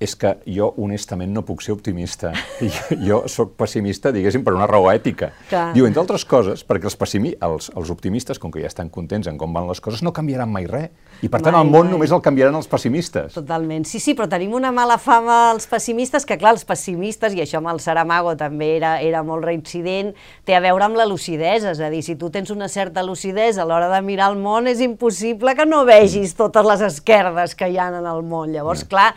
[0.00, 2.32] és que jo honestament no puc ser optimista.
[2.60, 5.30] Jo, jo sóc pessimista, diguéssim, per una raó ètica.
[5.48, 5.70] Clar.
[5.74, 9.28] Diu, entre altres coses, perquè els, pessimi, els, els optimistes, com que ja estan contents
[9.30, 10.90] en com van les coses, no canviaran mai res.
[11.24, 11.94] I per tant mai, el món mai.
[11.94, 13.32] només el canviaran els pessimistes.
[13.34, 13.86] Totalment.
[13.88, 17.58] Sí, sí, però tenim una mala fama als pessimistes, que clar, els pessimistes, i això
[17.60, 20.14] amb el Saramago també era, era molt reincident,
[20.48, 23.64] té a veure amb la lucidesa, és a dir, si tu tens una certa lucidesa
[23.64, 27.72] a l'hora de mirar el món, és impossible que no vegis totes les esquerdes que
[27.72, 28.54] hi ha en el món.
[28.54, 29.12] Llavors, clar,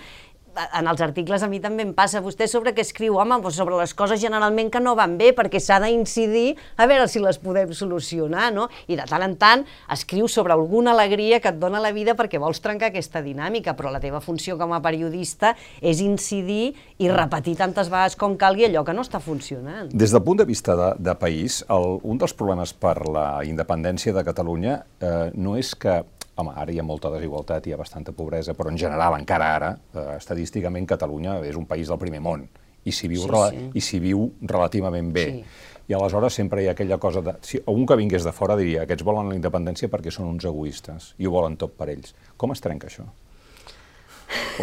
[0.53, 3.17] en els articles a mi també em passa, vostè sobre què escriu?
[3.21, 7.07] Home, doncs sobre les coses generalment que no van bé, perquè s'ha d'incidir a veure
[7.11, 8.67] si les podem solucionar, no?
[8.87, 12.41] I de tant en tant escriu sobre alguna alegria que et dona la vida perquè
[12.41, 17.55] vols trencar aquesta dinàmica, però la teva funció com a periodista és incidir i repetir
[17.59, 19.91] tantes vegades com calgui allò que no està funcionant.
[19.93, 24.13] Des del punt de vista de, de país, el, un dels problemes per la independència
[24.15, 26.01] de Catalunya eh, no és que
[26.35, 29.71] Home, ara hi ha molta desigualtat, hi ha bastanta pobresa, però en general, encara ara,
[29.93, 32.47] eh, estadísticament, Catalunya és un país del primer món
[32.83, 33.67] i s'hi viu, sí, sí.
[33.73, 35.27] i s'hi viu relativament bé.
[35.29, 35.43] Sí.
[35.91, 37.35] I aleshores sempre hi ha aquella cosa de...
[37.43, 40.47] Si un que vingués de fora diria que aquests volen la independència perquè són uns
[40.47, 42.15] egoistes i ho volen tot per ells.
[42.39, 43.05] Com es trenca això?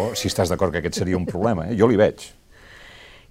[0.01, 1.77] O si estàs d'acord que aquest seria un problema, eh?
[1.77, 2.25] jo li veig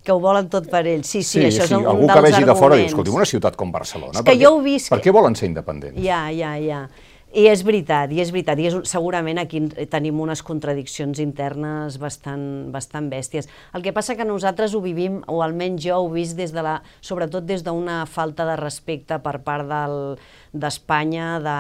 [0.01, 1.09] que ho volen tot per ells.
[1.11, 2.55] Sí, sí, sí això sí, és un algú dels que vegi arguments.
[2.55, 4.93] de fora diu, escolti, una ciutat com Barcelona, és que per, jo què, visc...
[4.95, 6.01] per què volen ser independents?
[6.01, 6.87] Ja, ja, ja.
[7.31, 9.61] I és veritat, i és veritat, i és, segurament aquí
[9.93, 12.43] tenim unes contradiccions internes bastant,
[12.75, 13.47] bastant bèsties.
[13.71, 16.65] El que passa que nosaltres ho vivim, o almenys jo ho he vist des de
[16.67, 21.57] la, sobretot des d'una falta de respecte per part d'Espanya, de,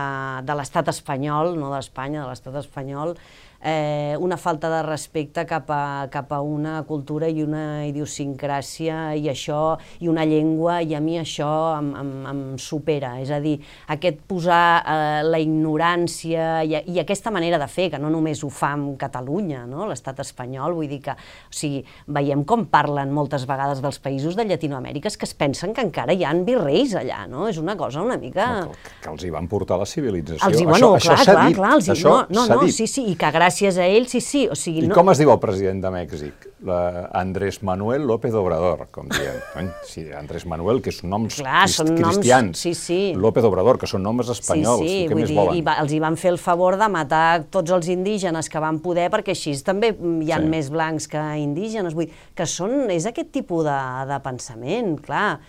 [0.48, 3.14] de l'estat espanyol, no d'Espanya, de l'estat espanyol,
[3.62, 9.28] eh, una falta de respecte cap a, cap a una cultura i una idiosincràsia i
[9.30, 13.16] això, i una llengua, i a mi això em, em, em supera.
[13.20, 13.58] És a dir,
[13.92, 18.50] aquest posar eh, la ignorància i, i aquesta manera de fer, que no només ho
[18.52, 19.86] fa amb Catalunya, no?
[19.90, 24.46] l'estat espanyol, vull dir que, o sigui, veiem com parlen moltes vegades dels països de
[24.48, 27.46] Llatinoamèrica que es pensen que encara hi han virreis allà, no?
[27.50, 28.46] És una cosa una mica...
[28.64, 30.48] No, que, que els hi van portar la civilització.
[30.48, 31.58] Els hi, bueno, això, clar, això clar, dit.
[31.58, 32.76] clar, els hi, això no, no, no, dit.
[32.76, 34.44] sí, sí, i que gràcies gràcies a ell, sí, sí.
[34.51, 34.94] O sigui, I no...
[34.94, 36.46] com es diu el president de Mèxic?
[36.66, 39.40] La Andrés Manuel López Obrador, com diem.
[39.90, 42.61] Sí, Andrés Manuel, que són noms Clar, crist són noms- cristians.
[42.62, 42.98] sí, sí.
[43.16, 44.84] López Obrador, que són noms espanyols.
[44.84, 45.57] Sí, sí, Què vull més dir, volen?
[45.59, 48.78] i va, els hi van fer el favor de matar tots els indígenes que van
[48.84, 50.46] poder, perquè així també hi ha Sí.
[50.53, 51.94] més blancs que indígenes.
[51.96, 53.78] Vull dir, que són, és aquest tipus de,
[54.12, 55.40] de pensament, clar.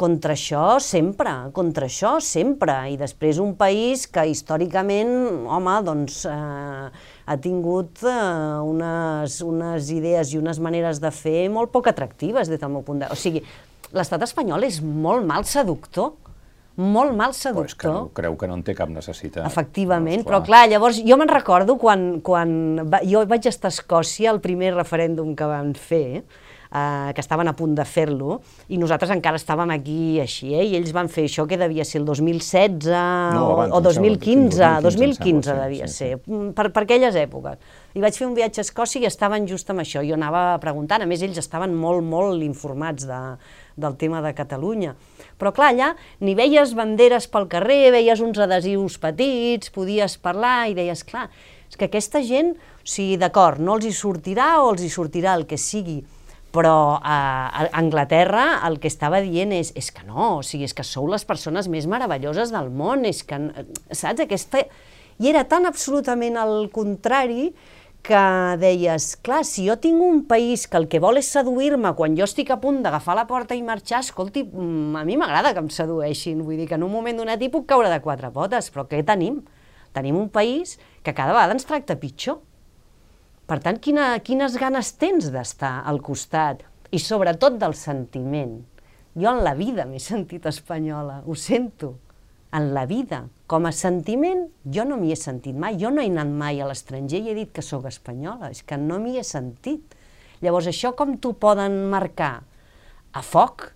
[0.00, 2.72] Contra això sempre, contra això sempre.
[2.88, 5.10] I després un país que històricament,
[5.44, 6.86] home, doncs eh,
[7.28, 8.14] ha tingut eh,
[8.64, 13.04] unes, unes idees i unes maneres de fer molt poc atractives des del meu punt
[13.04, 13.12] de...
[13.12, 13.44] O sigui,
[13.92, 16.14] l'estat espanyol és molt mal seductor,
[16.80, 17.76] molt mal Però és seductor.
[17.76, 19.44] que no, creu que no en té cap necessitat.
[19.44, 23.74] Efectivament, Doncs, però clar, llavors jo me'n recordo quan, quan va, jo vaig estar a
[23.74, 28.38] Escòcia, el primer referèndum que van fer, eh, que estaven a punt de fer-lo,
[28.70, 31.98] i nosaltres encara estàvem aquí així, eh, i ells van fer això que devia ser
[32.00, 32.86] el 2016
[33.34, 35.98] No, abans, o, o em sembla, 2015, 2015 em 2015 sembla, devia sí, sí.
[35.98, 37.58] ser, mm, per, per aquelles èpoques.
[37.98, 41.02] I vaig fer un viatge a Escòcia i estaven just amb això, jo anava preguntant,
[41.02, 43.20] a més ells estaven molt, molt informats de,
[43.74, 44.94] del tema de Catalunya.
[45.40, 45.90] Però clar, allà
[46.22, 51.26] ni veies banderes pel carrer, veies uns adhesius petits, podies parlar i deies, clar,
[51.70, 55.34] és que aquesta gent, o sigui, d'acord, no els hi sortirà o els hi sortirà
[55.38, 56.00] el que sigui,
[56.54, 60.86] però a, Anglaterra el que estava dient és, és que no, o sigui, és que
[60.86, 63.40] sou les persones més meravelloses del món, és que,
[63.90, 64.64] saps, aquesta...
[65.20, 67.50] I era tan absolutament al contrari
[68.02, 68.20] que
[68.56, 72.24] deies, clar, si jo tinc un país que el que vol és seduir-me quan jo
[72.24, 75.68] estic a punt d'agafar la porta i marxar, escolti, mm, a mi m'agrada que em
[75.68, 78.86] sedueixin, vull dir que en un moment donat hi puc caure de quatre potes, però
[78.88, 79.42] què tenim?
[79.92, 82.40] Tenim un país que cada vegada ens tracta pitjor.
[83.50, 86.60] Per tant, quina, quines ganes tens d'estar al costat
[86.94, 88.60] i sobretot del sentiment.
[89.18, 91.96] Jo en la vida m'he sentit espanyola, ho sento,
[92.54, 93.24] en la vida.
[93.50, 95.74] Com a sentiment, jo no m'hi he sentit mai.
[95.82, 98.78] Jo no he anat mai a l'estranger i he dit que sóc espanyola, és que
[98.78, 99.98] no m'hi he sentit.
[100.44, 102.36] Llavors, això com t'ho poden marcar?
[103.18, 103.72] A foc?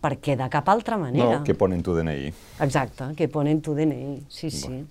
[0.00, 1.40] Perquè de cap altra manera.
[1.40, 2.30] No, que ponen tu DNI.
[2.62, 4.84] Exacte, que ponen tu DNI, sí, sí.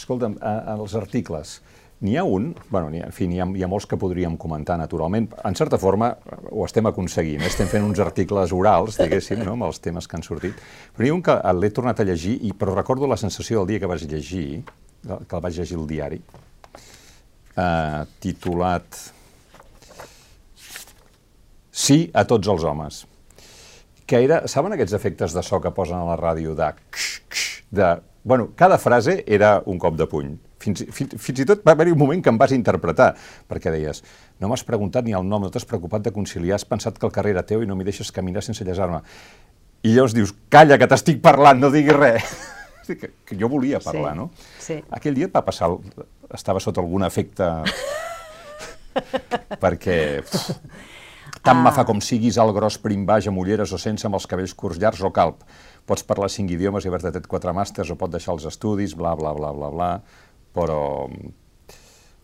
[0.00, 1.60] Escolta'm, a, als articles,
[2.00, 4.78] n'hi ha un, bueno, ha, en fi, n'hi ha, hi ha molts que podríem comentar
[4.80, 6.14] naturalment, en certa forma
[6.50, 7.50] ho estem aconseguint, eh?
[7.50, 9.58] estem fent uns articles orals, diguéssim, no?
[9.58, 10.58] amb els temes que han sortit,
[10.96, 13.74] però n'hi ha un que l'he tornat a llegir, i, però recordo la sensació del
[13.74, 14.62] dia que vaig llegir,
[15.04, 16.20] que el vaig llegir al diari,
[17.56, 19.00] eh, titulat
[21.80, 23.04] Sí a tots els homes,
[24.04, 26.66] que era, saben aquests efectes de so que posen a la ràdio de...
[27.70, 27.88] de
[28.22, 30.34] bueno, cada frase era un cop de puny.
[30.60, 33.14] Fins, fins, fins i tot va haver-hi un moment que em vas interpretar,
[33.48, 34.02] perquè deies,
[34.40, 37.12] no m'has preguntat ni el nom, no t'has preocupat de conciliar, has pensat que el
[37.14, 39.00] carrer era teu i no m'hi deixes caminar sense llesar-me.
[39.82, 42.34] I llavors dius, calla, que t'estic parlant, no diguis res.
[42.90, 44.30] que, que jo volia parlar, Sí, no?
[44.60, 44.76] sí.
[44.90, 45.70] Aquell dia et va passar,
[46.34, 47.48] estava sota algun efecte...
[49.60, 49.96] perquè...
[50.26, 50.50] Pff,
[51.40, 51.62] tant Ah.
[51.64, 54.52] me fa com siguis alt, gros, prim, baix, amb ulleres o sense, amb els cabells
[54.54, 55.40] curts, llargs o calp.
[55.88, 59.14] Pots parlar cinc idiomes i haver-te tret quatre màsters o pot deixar els estudis, bla,
[59.16, 59.90] bla, bla, bla, bla,
[60.56, 61.32] però mm,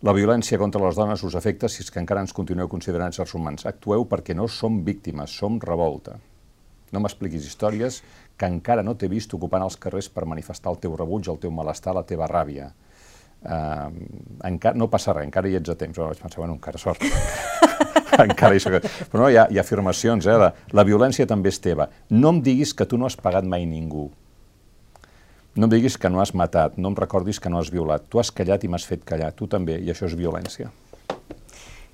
[0.07, 3.35] la violència contra les dones us afecta si és que encara ens continueu considerant éssers
[3.35, 3.67] humans.
[3.67, 6.19] Actueu perquè no som víctimes, som revolta.
[6.93, 8.03] No m'expliquis històries
[8.37, 11.51] que encara no t'he vist ocupant els carrers per manifestar el teu rebuig, el teu
[11.51, 12.69] malestar, la teva ràbia.
[13.47, 13.89] Uh,
[14.49, 15.99] encara, no passa res, encara hi ets a temps.
[15.99, 17.03] Oh, vaig pensar, bueno, encara sort.
[18.27, 18.79] encara hi soc.
[19.11, 20.37] Però no, hi ha, hi ha afirmacions, eh?
[20.45, 21.89] La, la violència també és teva.
[22.13, 24.11] No em diguis que tu no has pagat mai ningú.
[25.57, 28.03] No em diguis que no has matat, no em recordis que no has violat.
[28.13, 30.69] Tu has callat i m'has fet callar, tu també, i això és violència.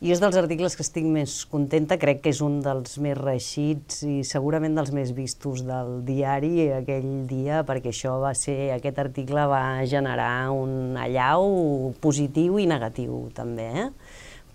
[0.02, 4.00] I és dels articles que estic més contenta, crec que és un dels més reeixits
[4.02, 9.46] i segurament dels més vistos del diari aquell dia, perquè això va ser, aquest article
[9.46, 13.90] va generar un allau positiu i negatiu també, eh?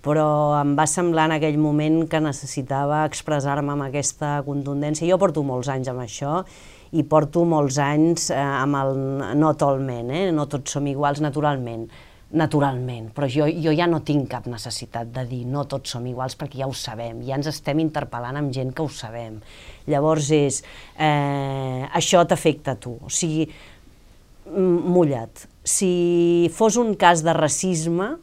[0.04, 0.28] però
[0.60, 5.08] em va semblar en aquell moment que necessitava expressar-me amb aquesta contundència.
[5.08, 6.42] Jo porto molts anys amb això
[6.92, 9.00] i porto molts anys eh, amb el
[9.40, 10.28] not all men, eh?
[10.32, 11.88] no tots som iguals naturalment,
[12.38, 16.36] naturalment, però jo, jo ja no tinc cap necessitat de dir no tots som iguals
[16.40, 19.40] perquè ja ho sabem, ja ens estem interpel·lant amb gent que ho sabem.
[19.88, 20.62] Llavors és,
[21.00, 23.48] eh, això t'afecta a tu, o sigui,
[24.48, 25.48] mulla't.
[25.68, 28.16] Si fos un cas de racisme,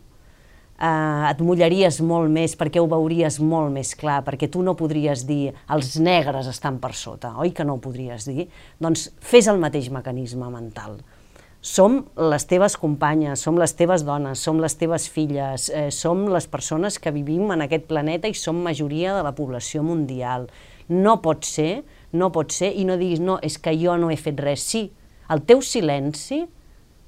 [0.78, 5.24] eh, et mullaries molt més perquè ho veuries molt més clar, perquè tu no podries
[5.28, 8.48] dir els negres estan per sota, oi que no ho podries dir?
[8.82, 10.98] Doncs fes el mateix mecanisme mental.
[11.64, 16.46] Som les teves companyes, som les teves dones, som les teves filles, eh, som les
[16.46, 20.50] persones que vivim en aquest planeta i som majoria de la població mundial.
[20.88, 24.20] No pot ser, no pot ser, i no diguis, no, és que jo no he
[24.20, 24.60] fet res.
[24.60, 24.90] Sí,
[25.32, 26.42] el teu silenci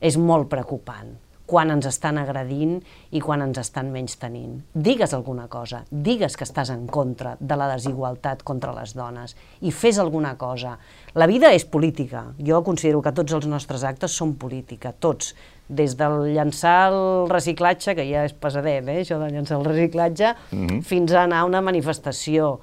[0.01, 1.13] és molt preocupant.
[1.47, 2.81] Quan ens estan agredint
[3.15, 4.59] i quan ens estan menys tenint.
[4.75, 9.73] Digues alguna cosa, digues que estàs en contra de la desigualtat contra les dones i
[9.73, 10.77] fes alguna cosa.
[11.15, 12.27] La vida és política.
[12.39, 15.35] Jo considero que tots els nostres actes són política, tots.
[15.67, 20.35] Des del llançar el reciclatge, que ja és pesadet, eh, això de llançar el reciclatge,
[20.53, 20.83] mm -hmm.
[20.83, 22.61] fins a anar a una manifestació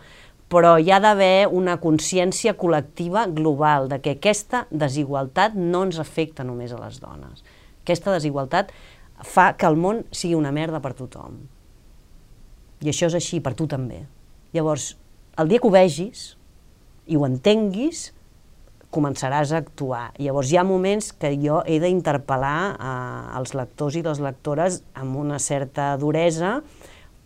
[0.53, 6.43] però hi ha d'haver una consciència col·lectiva global de que aquesta desigualtat no ens afecta
[6.43, 7.43] només a les dones.
[7.83, 8.71] Aquesta desigualtat
[9.27, 11.37] fa que el món sigui una merda per tothom.
[12.83, 14.03] I això és així, per tu també.
[14.55, 14.93] Llavors,
[15.39, 16.33] el dia que ho vegis
[17.07, 18.09] i ho entenguis,
[18.93, 20.11] començaràs a actuar.
[20.21, 25.17] Llavors hi ha moments que jo he d'interpel·lar eh, els lectors i les lectores amb
[25.19, 26.59] una certa duresa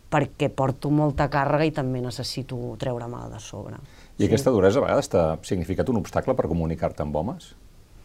[0.08, 3.82] perquè porto molta càrrega i també necessito treure-me de sobre.
[4.16, 4.28] I sí.
[4.30, 7.52] aquesta duresa a vegades t'ha significat un obstacle per comunicar-te amb homes?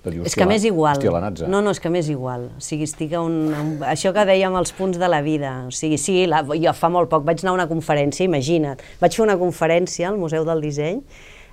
[0.03, 0.97] Dir, és que m'és igual.
[0.99, 2.49] Hòstia, no, no, és que m'és igual.
[2.59, 3.69] O sigui, estic a un, un...
[3.87, 5.53] Això que dèiem els punts de la vida.
[5.69, 8.83] O sigui, sí, la, jo fa molt poc vaig anar a una conferència, imagina't.
[9.03, 10.99] Vaig fer una conferència al Museu del Disseny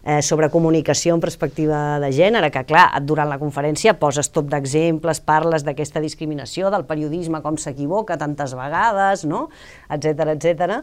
[0.03, 5.21] eh, sobre comunicació en perspectiva de gènere, que clar, durant la conferència poses tot d'exemples,
[5.21, 9.47] parles d'aquesta discriminació, del periodisme, com s'equivoca tantes vegades, no?
[9.89, 10.81] etc etc.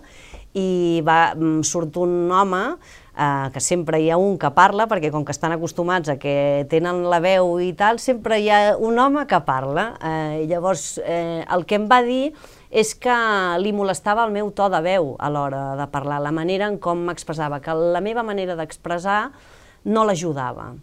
[0.54, 2.64] I va, mm, surt un home
[3.16, 6.66] eh, que sempre hi ha un que parla, perquè com que estan acostumats a que
[6.70, 9.88] tenen la veu i tal, sempre hi ha un home que parla.
[9.98, 12.34] Eh, llavors, eh, el que em va dir
[12.70, 13.14] és que
[13.62, 17.06] li molestava el meu to de veu a l'hora de parlar, la manera en com
[17.06, 19.30] m'expressava, que la meva manera d'expressar
[19.86, 20.74] no l'ajudava.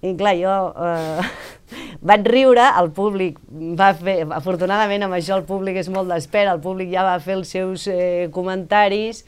[0.00, 1.24] I clar, jo eh,
[2.08, 3.36] vaig riure, el públic
[3.76, 7.36] va fer, afortunadament amb això el públic és molt d'espera, el públic ja va fer
[7.36, 9.26] els seus eh, comentaris,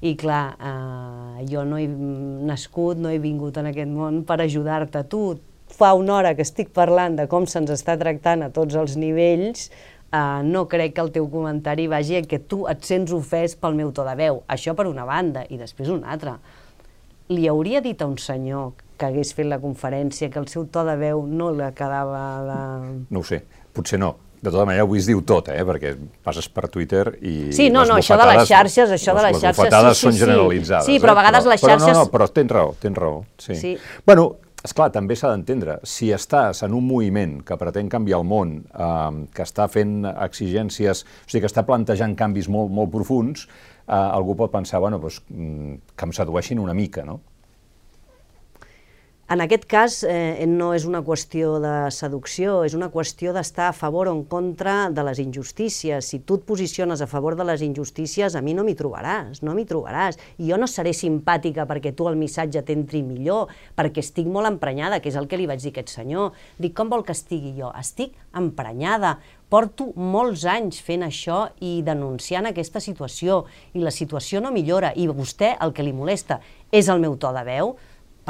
[0.00, 5.04] i clar, eh, jo no he nascut, no he vingut en aquest món per ajudar-te.
[5.12, 5.22] Tu
[5.76, 9.68] fa una hora que estic parlant de com se'ns està tractant a tots els nivells,
[10.12, 13.76] eh, no crec que el teu comentari vagi a que tu et sents ofès pel
[13.76, 14.42] meu to de veu.
[14.48, 16.38] Això per una banda, i després una altra.
[17.30, 20.82] Li hauria dit a un senyor que hagués fet la conferència que el seu to
[20.84, 22.58] de veu no li quedava de...
[23.12, 25.60] No ho sé, potser no, de tota manera, avui es diu tot, eh?
[25.68, 25.92] perquè
[26.24, 29.66] passes per Twitter i Sí, no, no, això de les xarxes, això de les xarxes...
[29.68, 30.86] Les sí, sí, són generalitzades.
[30.88, 31.50] Sí, però a vegades eh?
[31.52, 31.88] les xarxes...
[31.90, 33.18] Però no, no, però tens raó, tens raó.
[33.36, 33.56] Sí.
[33.60, 33.74] sí.
[34.08, 34.30] Bueno,
[34.64, 39.26] esclar, també s'ha d'entendre, si estàs en un moviment que pretén canviar el món, eh,
[39.36, 44.38] que està fent exigències, o sigui, que està plantejant canvis molt, molt profuns, eh, algú
[44.40, 47.20] pot pensar, bueno, doncs, que em sedueixin una mica, no?
[49.30, 53.74] En aquest cas eh, no és una qüestió de seducció, és una qüestió d'estar a
[53.78, 56.08] favor o en contra de les injustícies.
[56.10, 59.54] Si tu et posiciones a favor de les injustícies, a mi no m'hi trobaràs, no
[59.54, 60.18] m'hi trobaràs.
[60.42, 64.98] I jo no seré simpàtica perquè tu el missatge t'entri millor, perquè estic molt emprenyada,
[64.98, 66.34] que és el que li vaig dir a aquest senyor.
[66.58, 67.70] Dic, com vol que estigui jo?
[67.78, 69.14] Estic emprenyada,
[69.46, 73.44] porto molts anys fent això i denunciant aquesta situació,
[73.78, 76.42] i la situació no millora, i vostè el que li molesta
[76.74, 77.76] és el meu to de veu,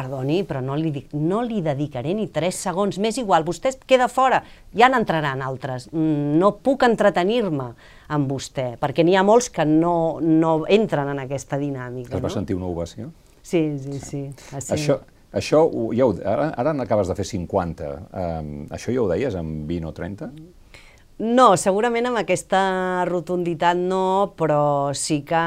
[0.00, 4.08] perdoni, però no li, dic, no li dedicaré ni tres segons, més igual, vostè queda
[4.08, 4.42] fora,
[4.76, 7.70] ja n'entraran altres, mm, no puc entretenir-me
[8.10, 12.16] amb vostè, perquè n'hi ha molts que no, no entren en aquesta dinàmica.
[12.16, 12.34] Es va no?
[12.34, 13.10] sentir una ovació?
[13.42, 14.22] Sí, sí, sí.
[14.36, 14.60] sí.
[14.60, 15.00] Això,
[15.32, 15.64] això
[15.96, 19.90] ja ho, ara, ara n'acabes de fer 50, um, això ja ho deies amb 20
[19.90, 20.32] o 30?
[21.20, 25.40] No, segurament amb aquesta rotunditat no, però sí que,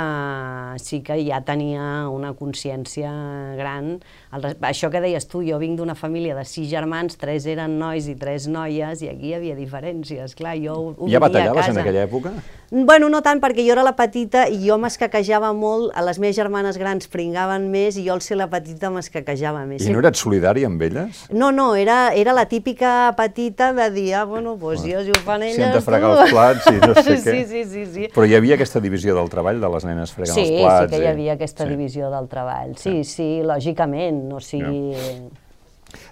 [0.78, 3.10] sí que ja tenia una consciència
[3.58, 3.95] gran.
[4.34, 8.07] El, això que deies tu, jo vinc d'una família de sis germans, tres eren nois
[8.09, 11.81] i tres noies, i aquí hi havia diferències, clar, jo ho, ho Ja batallaves en
[11.84, 12.34] aquella època?
[12.73, 16.39] Bueno, no tant, perquè jo era la petita i jo m'escaquejava molt, a les meves
[16.39, 19.86] germanes grans pringaven més i jo al ser la petita m'escaquejava més.
[19.86, 21.27] I no eres solidari amb elles?
[21.29, 25.13] No, no, era, era la típica petita de dir, ah, bueno, doncs pues jo, si
[25.13, 27.36] ho fan elles, hem de fregar els plats i no sé sí, què.
[27.51, 28.09] Sí, sí, sí.
[28.15, 30.81] Però hi havia aquesta divisió del treball de les nenes fregant sí, els plats?
[30.81, 31.75] Sí, sí que hi havia aquesta sí.
[31.75, 32.73] divisió del treball.
[32.81, 34.93] Sí, sí, sí lògicament, o sigui...
[34.93, 35.15] Ja.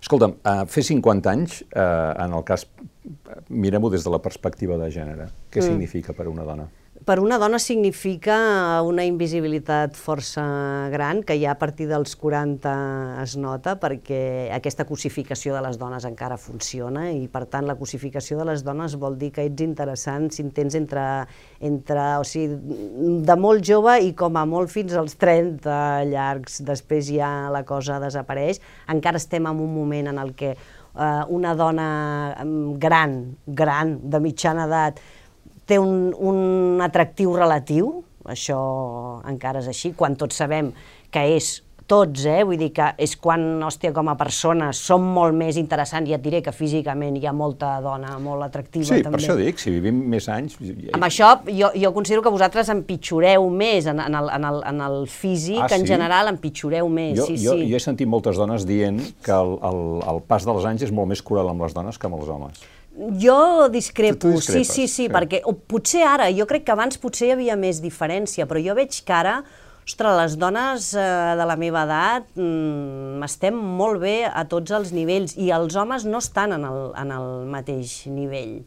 [0.01, 2.67] Escolta'm, uh, fer 50 anys, uh, en el cas,
[3.49, 5.71] mirem-ho des de la perspectiva de gènere, què mm.
[5.71, 6.67] significa per a una dona?
[7.05, 10.43] Per una dona significa una invisibilitat força
[10.93, 12.73] gran, que ja a partir dels 40
[13.23, 18.37] es nota, perquè aquesta cosificació de les dones encara funciona, i per tant la cosificació
[18.37, 21.05] de les dones vol dir que ets interessant si en tens entre,
[21.59, 22.59] entre o sigui,
[23.25, 27.97] de molt jove i com a molt fins als 30 llargs, després ja la cosa
[28.03, 28.61] desapareix.
[28.93, 34.21] Encara estem en un moment en el que eh, una dona mm, gran, gran, de
[34.21, 35.01] mitjana edat,
[35.69, 38.61] té un, un atractiu relatiu, això
[39.29, 40.71] encara és així, quan tots sabem
[41.11, 41.59] que és
[41.91, 42.45] tots, eh?
[42.47, 46.21] vull dir que és quan, hòstia, com a persones som molt més interessants, i et
[46.23, 49.17] diré que físicament hi ha molta dona molt atractiva Sí, també.
[49.17, 50.55] per això dic, si vivim més anys...
[50.95, 54.79] Amb això, jo, jo considero que vosaltres empitjoreu més en, en, el, en, el, en
[54.87, 55.91] el físic, Ah, en sí?
[55.91, 57.67] general empitjoreu més, Jo, sí, jo, sí.
[57.73, 59.81] jo he sentit moltes dones dient que el, el,
[60.13, 62.63] el pas dels anys és molt més cruel amb les dones que amb els homes.
[62.91, 65.09] Jo discrepo, Tu- tu sí, sí, sí, sí.
[65.09, 68.75] perquè o, potser ara, jo crec que abans potser hi havia més diferència, però jo
[68.75, 69.37] veig que ara,
[69.87, 71.05] ostres, les dones eh,
[71.39, 76.03] de la meva edat mm, estem molt bé a tots els nivells i els homes
[76.05, 78.59] no estan en el, en el mateix nivell.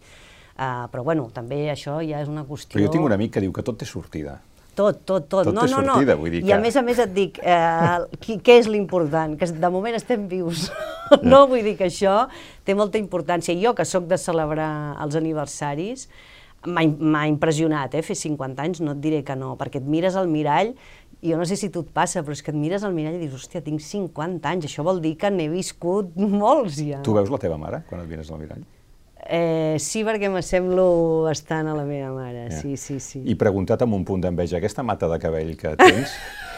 [0.54, 2.78] Uh, però bueno, també això ja és una qüestió...
[2.78, 4.36] Però jo tinc un amic que diu que tot té sortida.
[4.74, 5.44] Tot, tot, tot.
[5.46, 5.94] Tot no, té no, no.
[5.94, 8.66] sortida, vull dir I a que- més a més et dic, eh, qui, què és
[8.68, 9.36] l'important?
[9.38, 10.68] Que de moment estem vius.
[11.22, 12.26] no, vull dir que això
[12.64, 13.54] té molta importància.
[13.60, 16.08] Jo, que sóc de celebrar els aniversaris,
[16.66, 20.28] m'ha impressionat, eh, fer 50 anys, no et diré que no, perquè et mires al
[20.32, 20.72] mirall
[21.24, 23.14] i jo no sé si tu et passa, però és que et mires al mirall
[23.16, 26.98] i dius, hòstia, tinc 50 anys, això vol dir que n'he viscut molts ja.
[27.04, 28.64] Tu veus la teva mare quan et mires al mirall?
[29.26, 32.58] Eh, sí, perquè m'assemblo bastant a la meva mare, Ja.
[32.60, 33.22] sí, sí, sí.
[33.24, 36.12] I preguntat amb un punt d'enveja, aquesta mata de cabell que tens,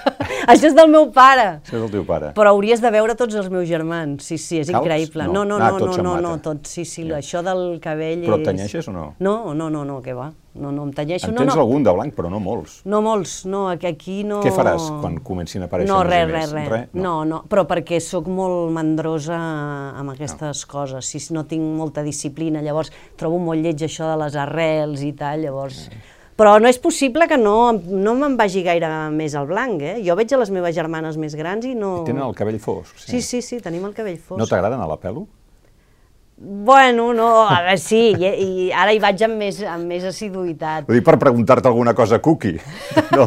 [0.47, 1.61] Això és del meu pare.
[1.65, 2.29] això és el teu pare.
[2.35, 4.85] Però hauries de veure tots els meus germans, sí, sí, és Calbs?
[4.87, 5.25] increïble.
[5.27, 5.33] No.
[5.45, 7.17] No, no, Ah, no, no, no, no, tots, sí, sí, Ja.
[7.19, 8.47] això del cabell Però et és...
[8.47, 9.15] tenyeixes o no?
[9.19, 11.63] No, no, no, no, què va, no, no em tenyeixo, En no, tens no.
[11.63, 12.81] algun de blanc, però no molts.
[12.89, 14.41] No molts, no, aquí- no...
[14.45, 16.35] Què faràs quan comencin a aparèixer no, i res, més?
[16.35, 16.89] res, res, Res?
[16.97, 17.15] No.
[17.29, 22.93] no, però perquè sóc molt mandrosa amb aquestes coses, si no tinc molta disciplina, llavors
[23.17, 25.87] trobo molt lleig això de les arrels i tal, llavors...
[26.37, 29.95] Però no és possible que no, no me'n vagi gaire més al blanc, eh?
[30.05, 32.03] Jo veig a les meves germanes més grans i no...
[32.05, 32.93] Tenen el cabell fosc.
[33.01, 34.37] Sí, sí, sí, tenim el cabell fosc.
[34.43, 35.23] No t'agrada anar a la pelo?
[36.39, 40.85] Bueno, no, a veure, sí, i, i ara hi vaig amb més, amb més assiduïtat.
[40.85, 42.61] Ho dic per preguntar-te alguna cosa, Cookie.
[43.17, 43.25] No.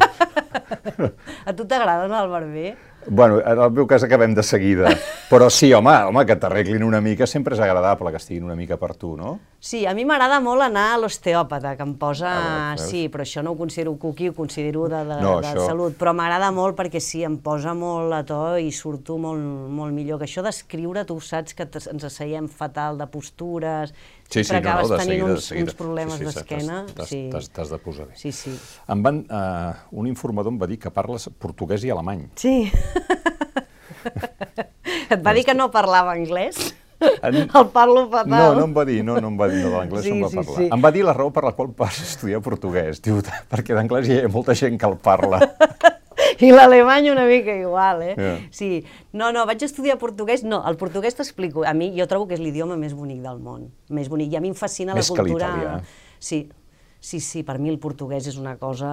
[1.45, 2.75] A tu t'agrada anar al barber?
[3.07, 4.91] Bueno, en el meu cas acabem de seguida.
[5.29, 8.77] Però sí, home, home que t'arreglin una mica sempre és agradable que estiguin una mica
[8.77, 9.39] per tu, no?
[9.61, 12.29] Sí, a mi m'agrada molt anar a l'osteòpata, que em posa...
[12.31, 12.85] Ah, veus?
[12.87, 15.97] sí, però això no ho considero cookie, ho considero de, de, No, de això- salut,
[15.99, 19.43] però m'agrada molt perquè sí, em posa molt a to i surto molt,
[19.75, 20.15] molt millor.
[20.21, 23.91] Que això d'escriure, tu saps que ens asseiem fatal de postures,
[24.29, 25.65] Sí, sí, no, no, de tenint seguida, de uns, seguida.
[25.65, 26.85] uns problemes Sí, sí, d'esquena.
[26.95, 27.29] t'has- Sí.
[27.73, 28.13] De posar bé.
[28.15, 28.55] sí, sí.
[28.87, 32.29] Em van, eh, un informador em va dir que parles portuguès i alemany.
[32.35, 32.71] Sí.
[35.09, 36.75] Et va dir que no parlava anglès?
[37.23, 38.29] En- El parlo fatal.
[38.31, 40.23] No, no em va dir, no, no em va dir, no, l'anglès Sí, no em
[40.23, 40.57] va sí, parlar.
[40.57, 40.69] sí.
[40.73, 43.21] Em va dir la raó per la qual vas estudiar portuguès, diu,
[43.51, 45.39] perquè d'anglès hi ha molta gent que el parla.
[46.39, 48.13] I l'alemany una mica igual, eh?
[48.15, 48.33] Ja.
[48.51, 48.83] Sí.
[49.15, 50.43] No, no, vaig estudiar portuguès.
[50.43, 51.63] No, el portuguès t'explico.
[51.67, 53.69] A mi, jo trobo que és l'idioma més bonic del món.
[53.89, 54.31] Més bonic.
[54.31, 55.49] I a mi em fascina Més la que cultura...
[55.55, 55.73] l'italià.
[56.19, 56.41] Sí,
[56.99, 58.89] sí, sí, per mi el portuguès és una cosa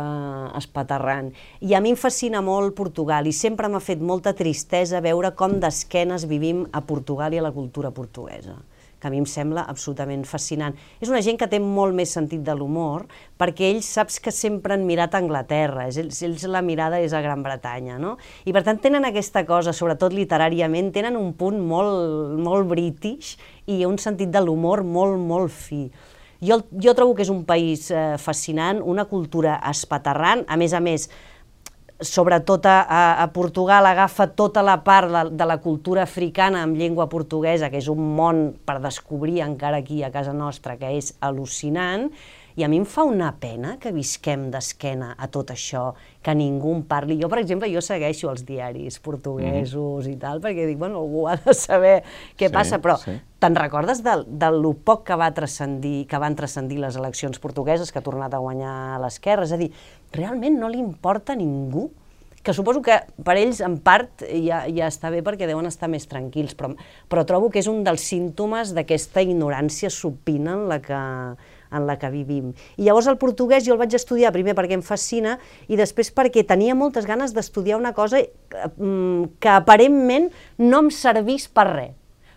[0.58, 1.32] espaterrant.
[1.60, 5.58] I a mi em fascina molt Portugal i sempre m'ha fet molta tristesa veure com
[5.60, 8.56] d'esquenes vivim a Portugal i a la cultura portuguesa
[9.00, 10.76] que a mi em sembla absolutament fascinant.
[11.00, 13.04] És una gent que té molt més sentit de l'humor,
[13.38, 17.20] perquè ells saps que sempre han mirat a Anglaterra, ells, ells la mirada és a
[17.24, 18.16] Gran Bretanya, no?
[18.48, 23.36] I per tant tenen aquesta cosa, sobretot literàriament, tenen un punt molt, molt british
[23.68, 25.84] i un sentit de l'humor molt, molt fi.
[26.44, 30.82] Jo, jo trobo que és un país eh, fascinant, una cultura espaterrant, a més a
[30.84, 31.08] més,
[32.00, 32.76] sobretot a,
[33.22, 37.80] a, Portugal agafa tota la part de, de la cultura africana amb llengua portuguesa, que
[37.80, 42.10] és un món per descobrir encara aquí a casa nostra, que és al·lucinant,
[42.56, 45.90] i a mi em fa una pena que visquem d'esquena a tot això,
[46.24, 47.18] que ningú en parli.
[47.20, 50.12] Jo, per exemple, jo segueixo els diaris portuguesos mm.
[50.14, 51.98] i tal, perquè dic, bueno, algú ha de saber
[52.38, 53.18] què Sí, passa, però sí.
[53.44, 57.92] te'n recordes de, de lo poc que, va transcendir, que van transcendir les eleccions portugueses,
[57.92, 59.44] que ha tornat a guanyar l'esquerra?
[59.44, 59.68] És a dir,
[60.16, 61.90] realment no li importa a ningú?
[62.46, 62.94] que suposo que
[63.26, 66.68] per ells, en part, ja, ja està bé perquè deuen estar més tranquils, però,
[67.10, 71.00] però trobo que és un dels símptomes d'aquesta ignorància supina en la que,
[71.76, 72.52] en la que vivim.
[72.76, 75.36] I llavors el portuguès jo el vaig estudiar primer perquè em fascina
[75.68, 78.30] i després perquè tenia moltes ganes d'estudiar una cosa eh,
[78.76, 81.94] mm, que aparentment no em servís per res,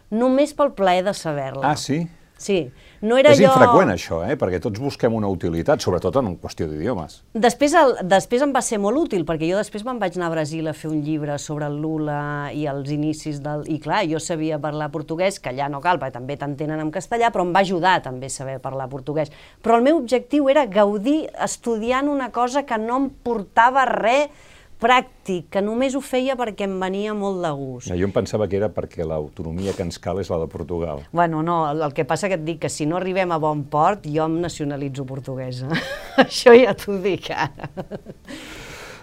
[0.09, 1.73] només pel plaer de saber-la.
[1.73, 2.03] Ah, sí?
[2.39, 2.69] Sí,
[3.01, 3.53] no era és allò...
[3.53, 4.35] infreqüent això, eh?
[4.39, 7.19] perquè tots busquem una utilitat, sobretot en qüestió d'idiomes.
[7.33, 10.33] Després, el, després em va ser molt útil, perquè jo després me'n vaig anar a
[10.33, 12.19] Brasil a fer un llibre sobre el Lula
[12.55, 13.65] i els inicis del...
[13.71, 17.31] I clar, jo sabia parlar portuguès, que allà no cal, perquè també t'entenen en castellà,
[17.33, 19.31] però em va ajudar també saber parlar portuguès.
[19.63, 24.47] Però el meu objectiu era gaudir estudiant una cosa que no em portava res
[24.79, 27.91] pràctic, que només ho feia perquè em venia molt de gust.
[27.91, 31.03] Jo em pensava que era perquè l'autonomia que ens cal és la de Portugal.
[31.11, 33.65] Bueno, no, el, el que passa que et dic que si no arribem a bon
[33.71, 35.69] port, jo em nacionalitzo portuguesa.
[36.25, 37.71] Això ja t'ho dic ara.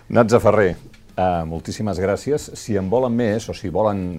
[0.08, 0.76] Natza Ferrer,
[1.16, 2.50] Uh, moltíssimes gràcies.
[2.60, 4.18] Si en volen més o si volen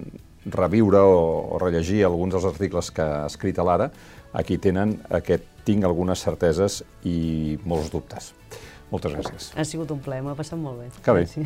[0.50, 1.20] reviure o,
[1.54, 3.86] o rellegir alguns dels articles que ha escrit a l'Ara,
[4.34, 8.32] aquí tenen aquest tinc algunes certeses i molts dubtes.
[8.92, 9.50] Moltes gràcies.
[9.56, 10.88] Ha sigut un plaer, m'ho he passat molt bé.
[11.04, 11.26] Que bé.
[11.28, 11.44] Sí.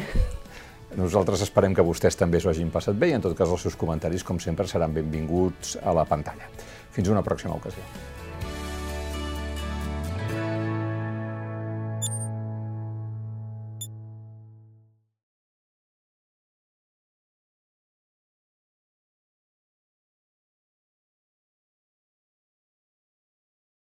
[1.03, 3.77] Nosaltres esperem que vostès també s'ho hagin passat bé i en tot cas els seus
[3.81, 6.51] comentaris, com sempre, seran benvinguts a la pantalla.
[6.93, 7.85] Fins una pròxima ocasió.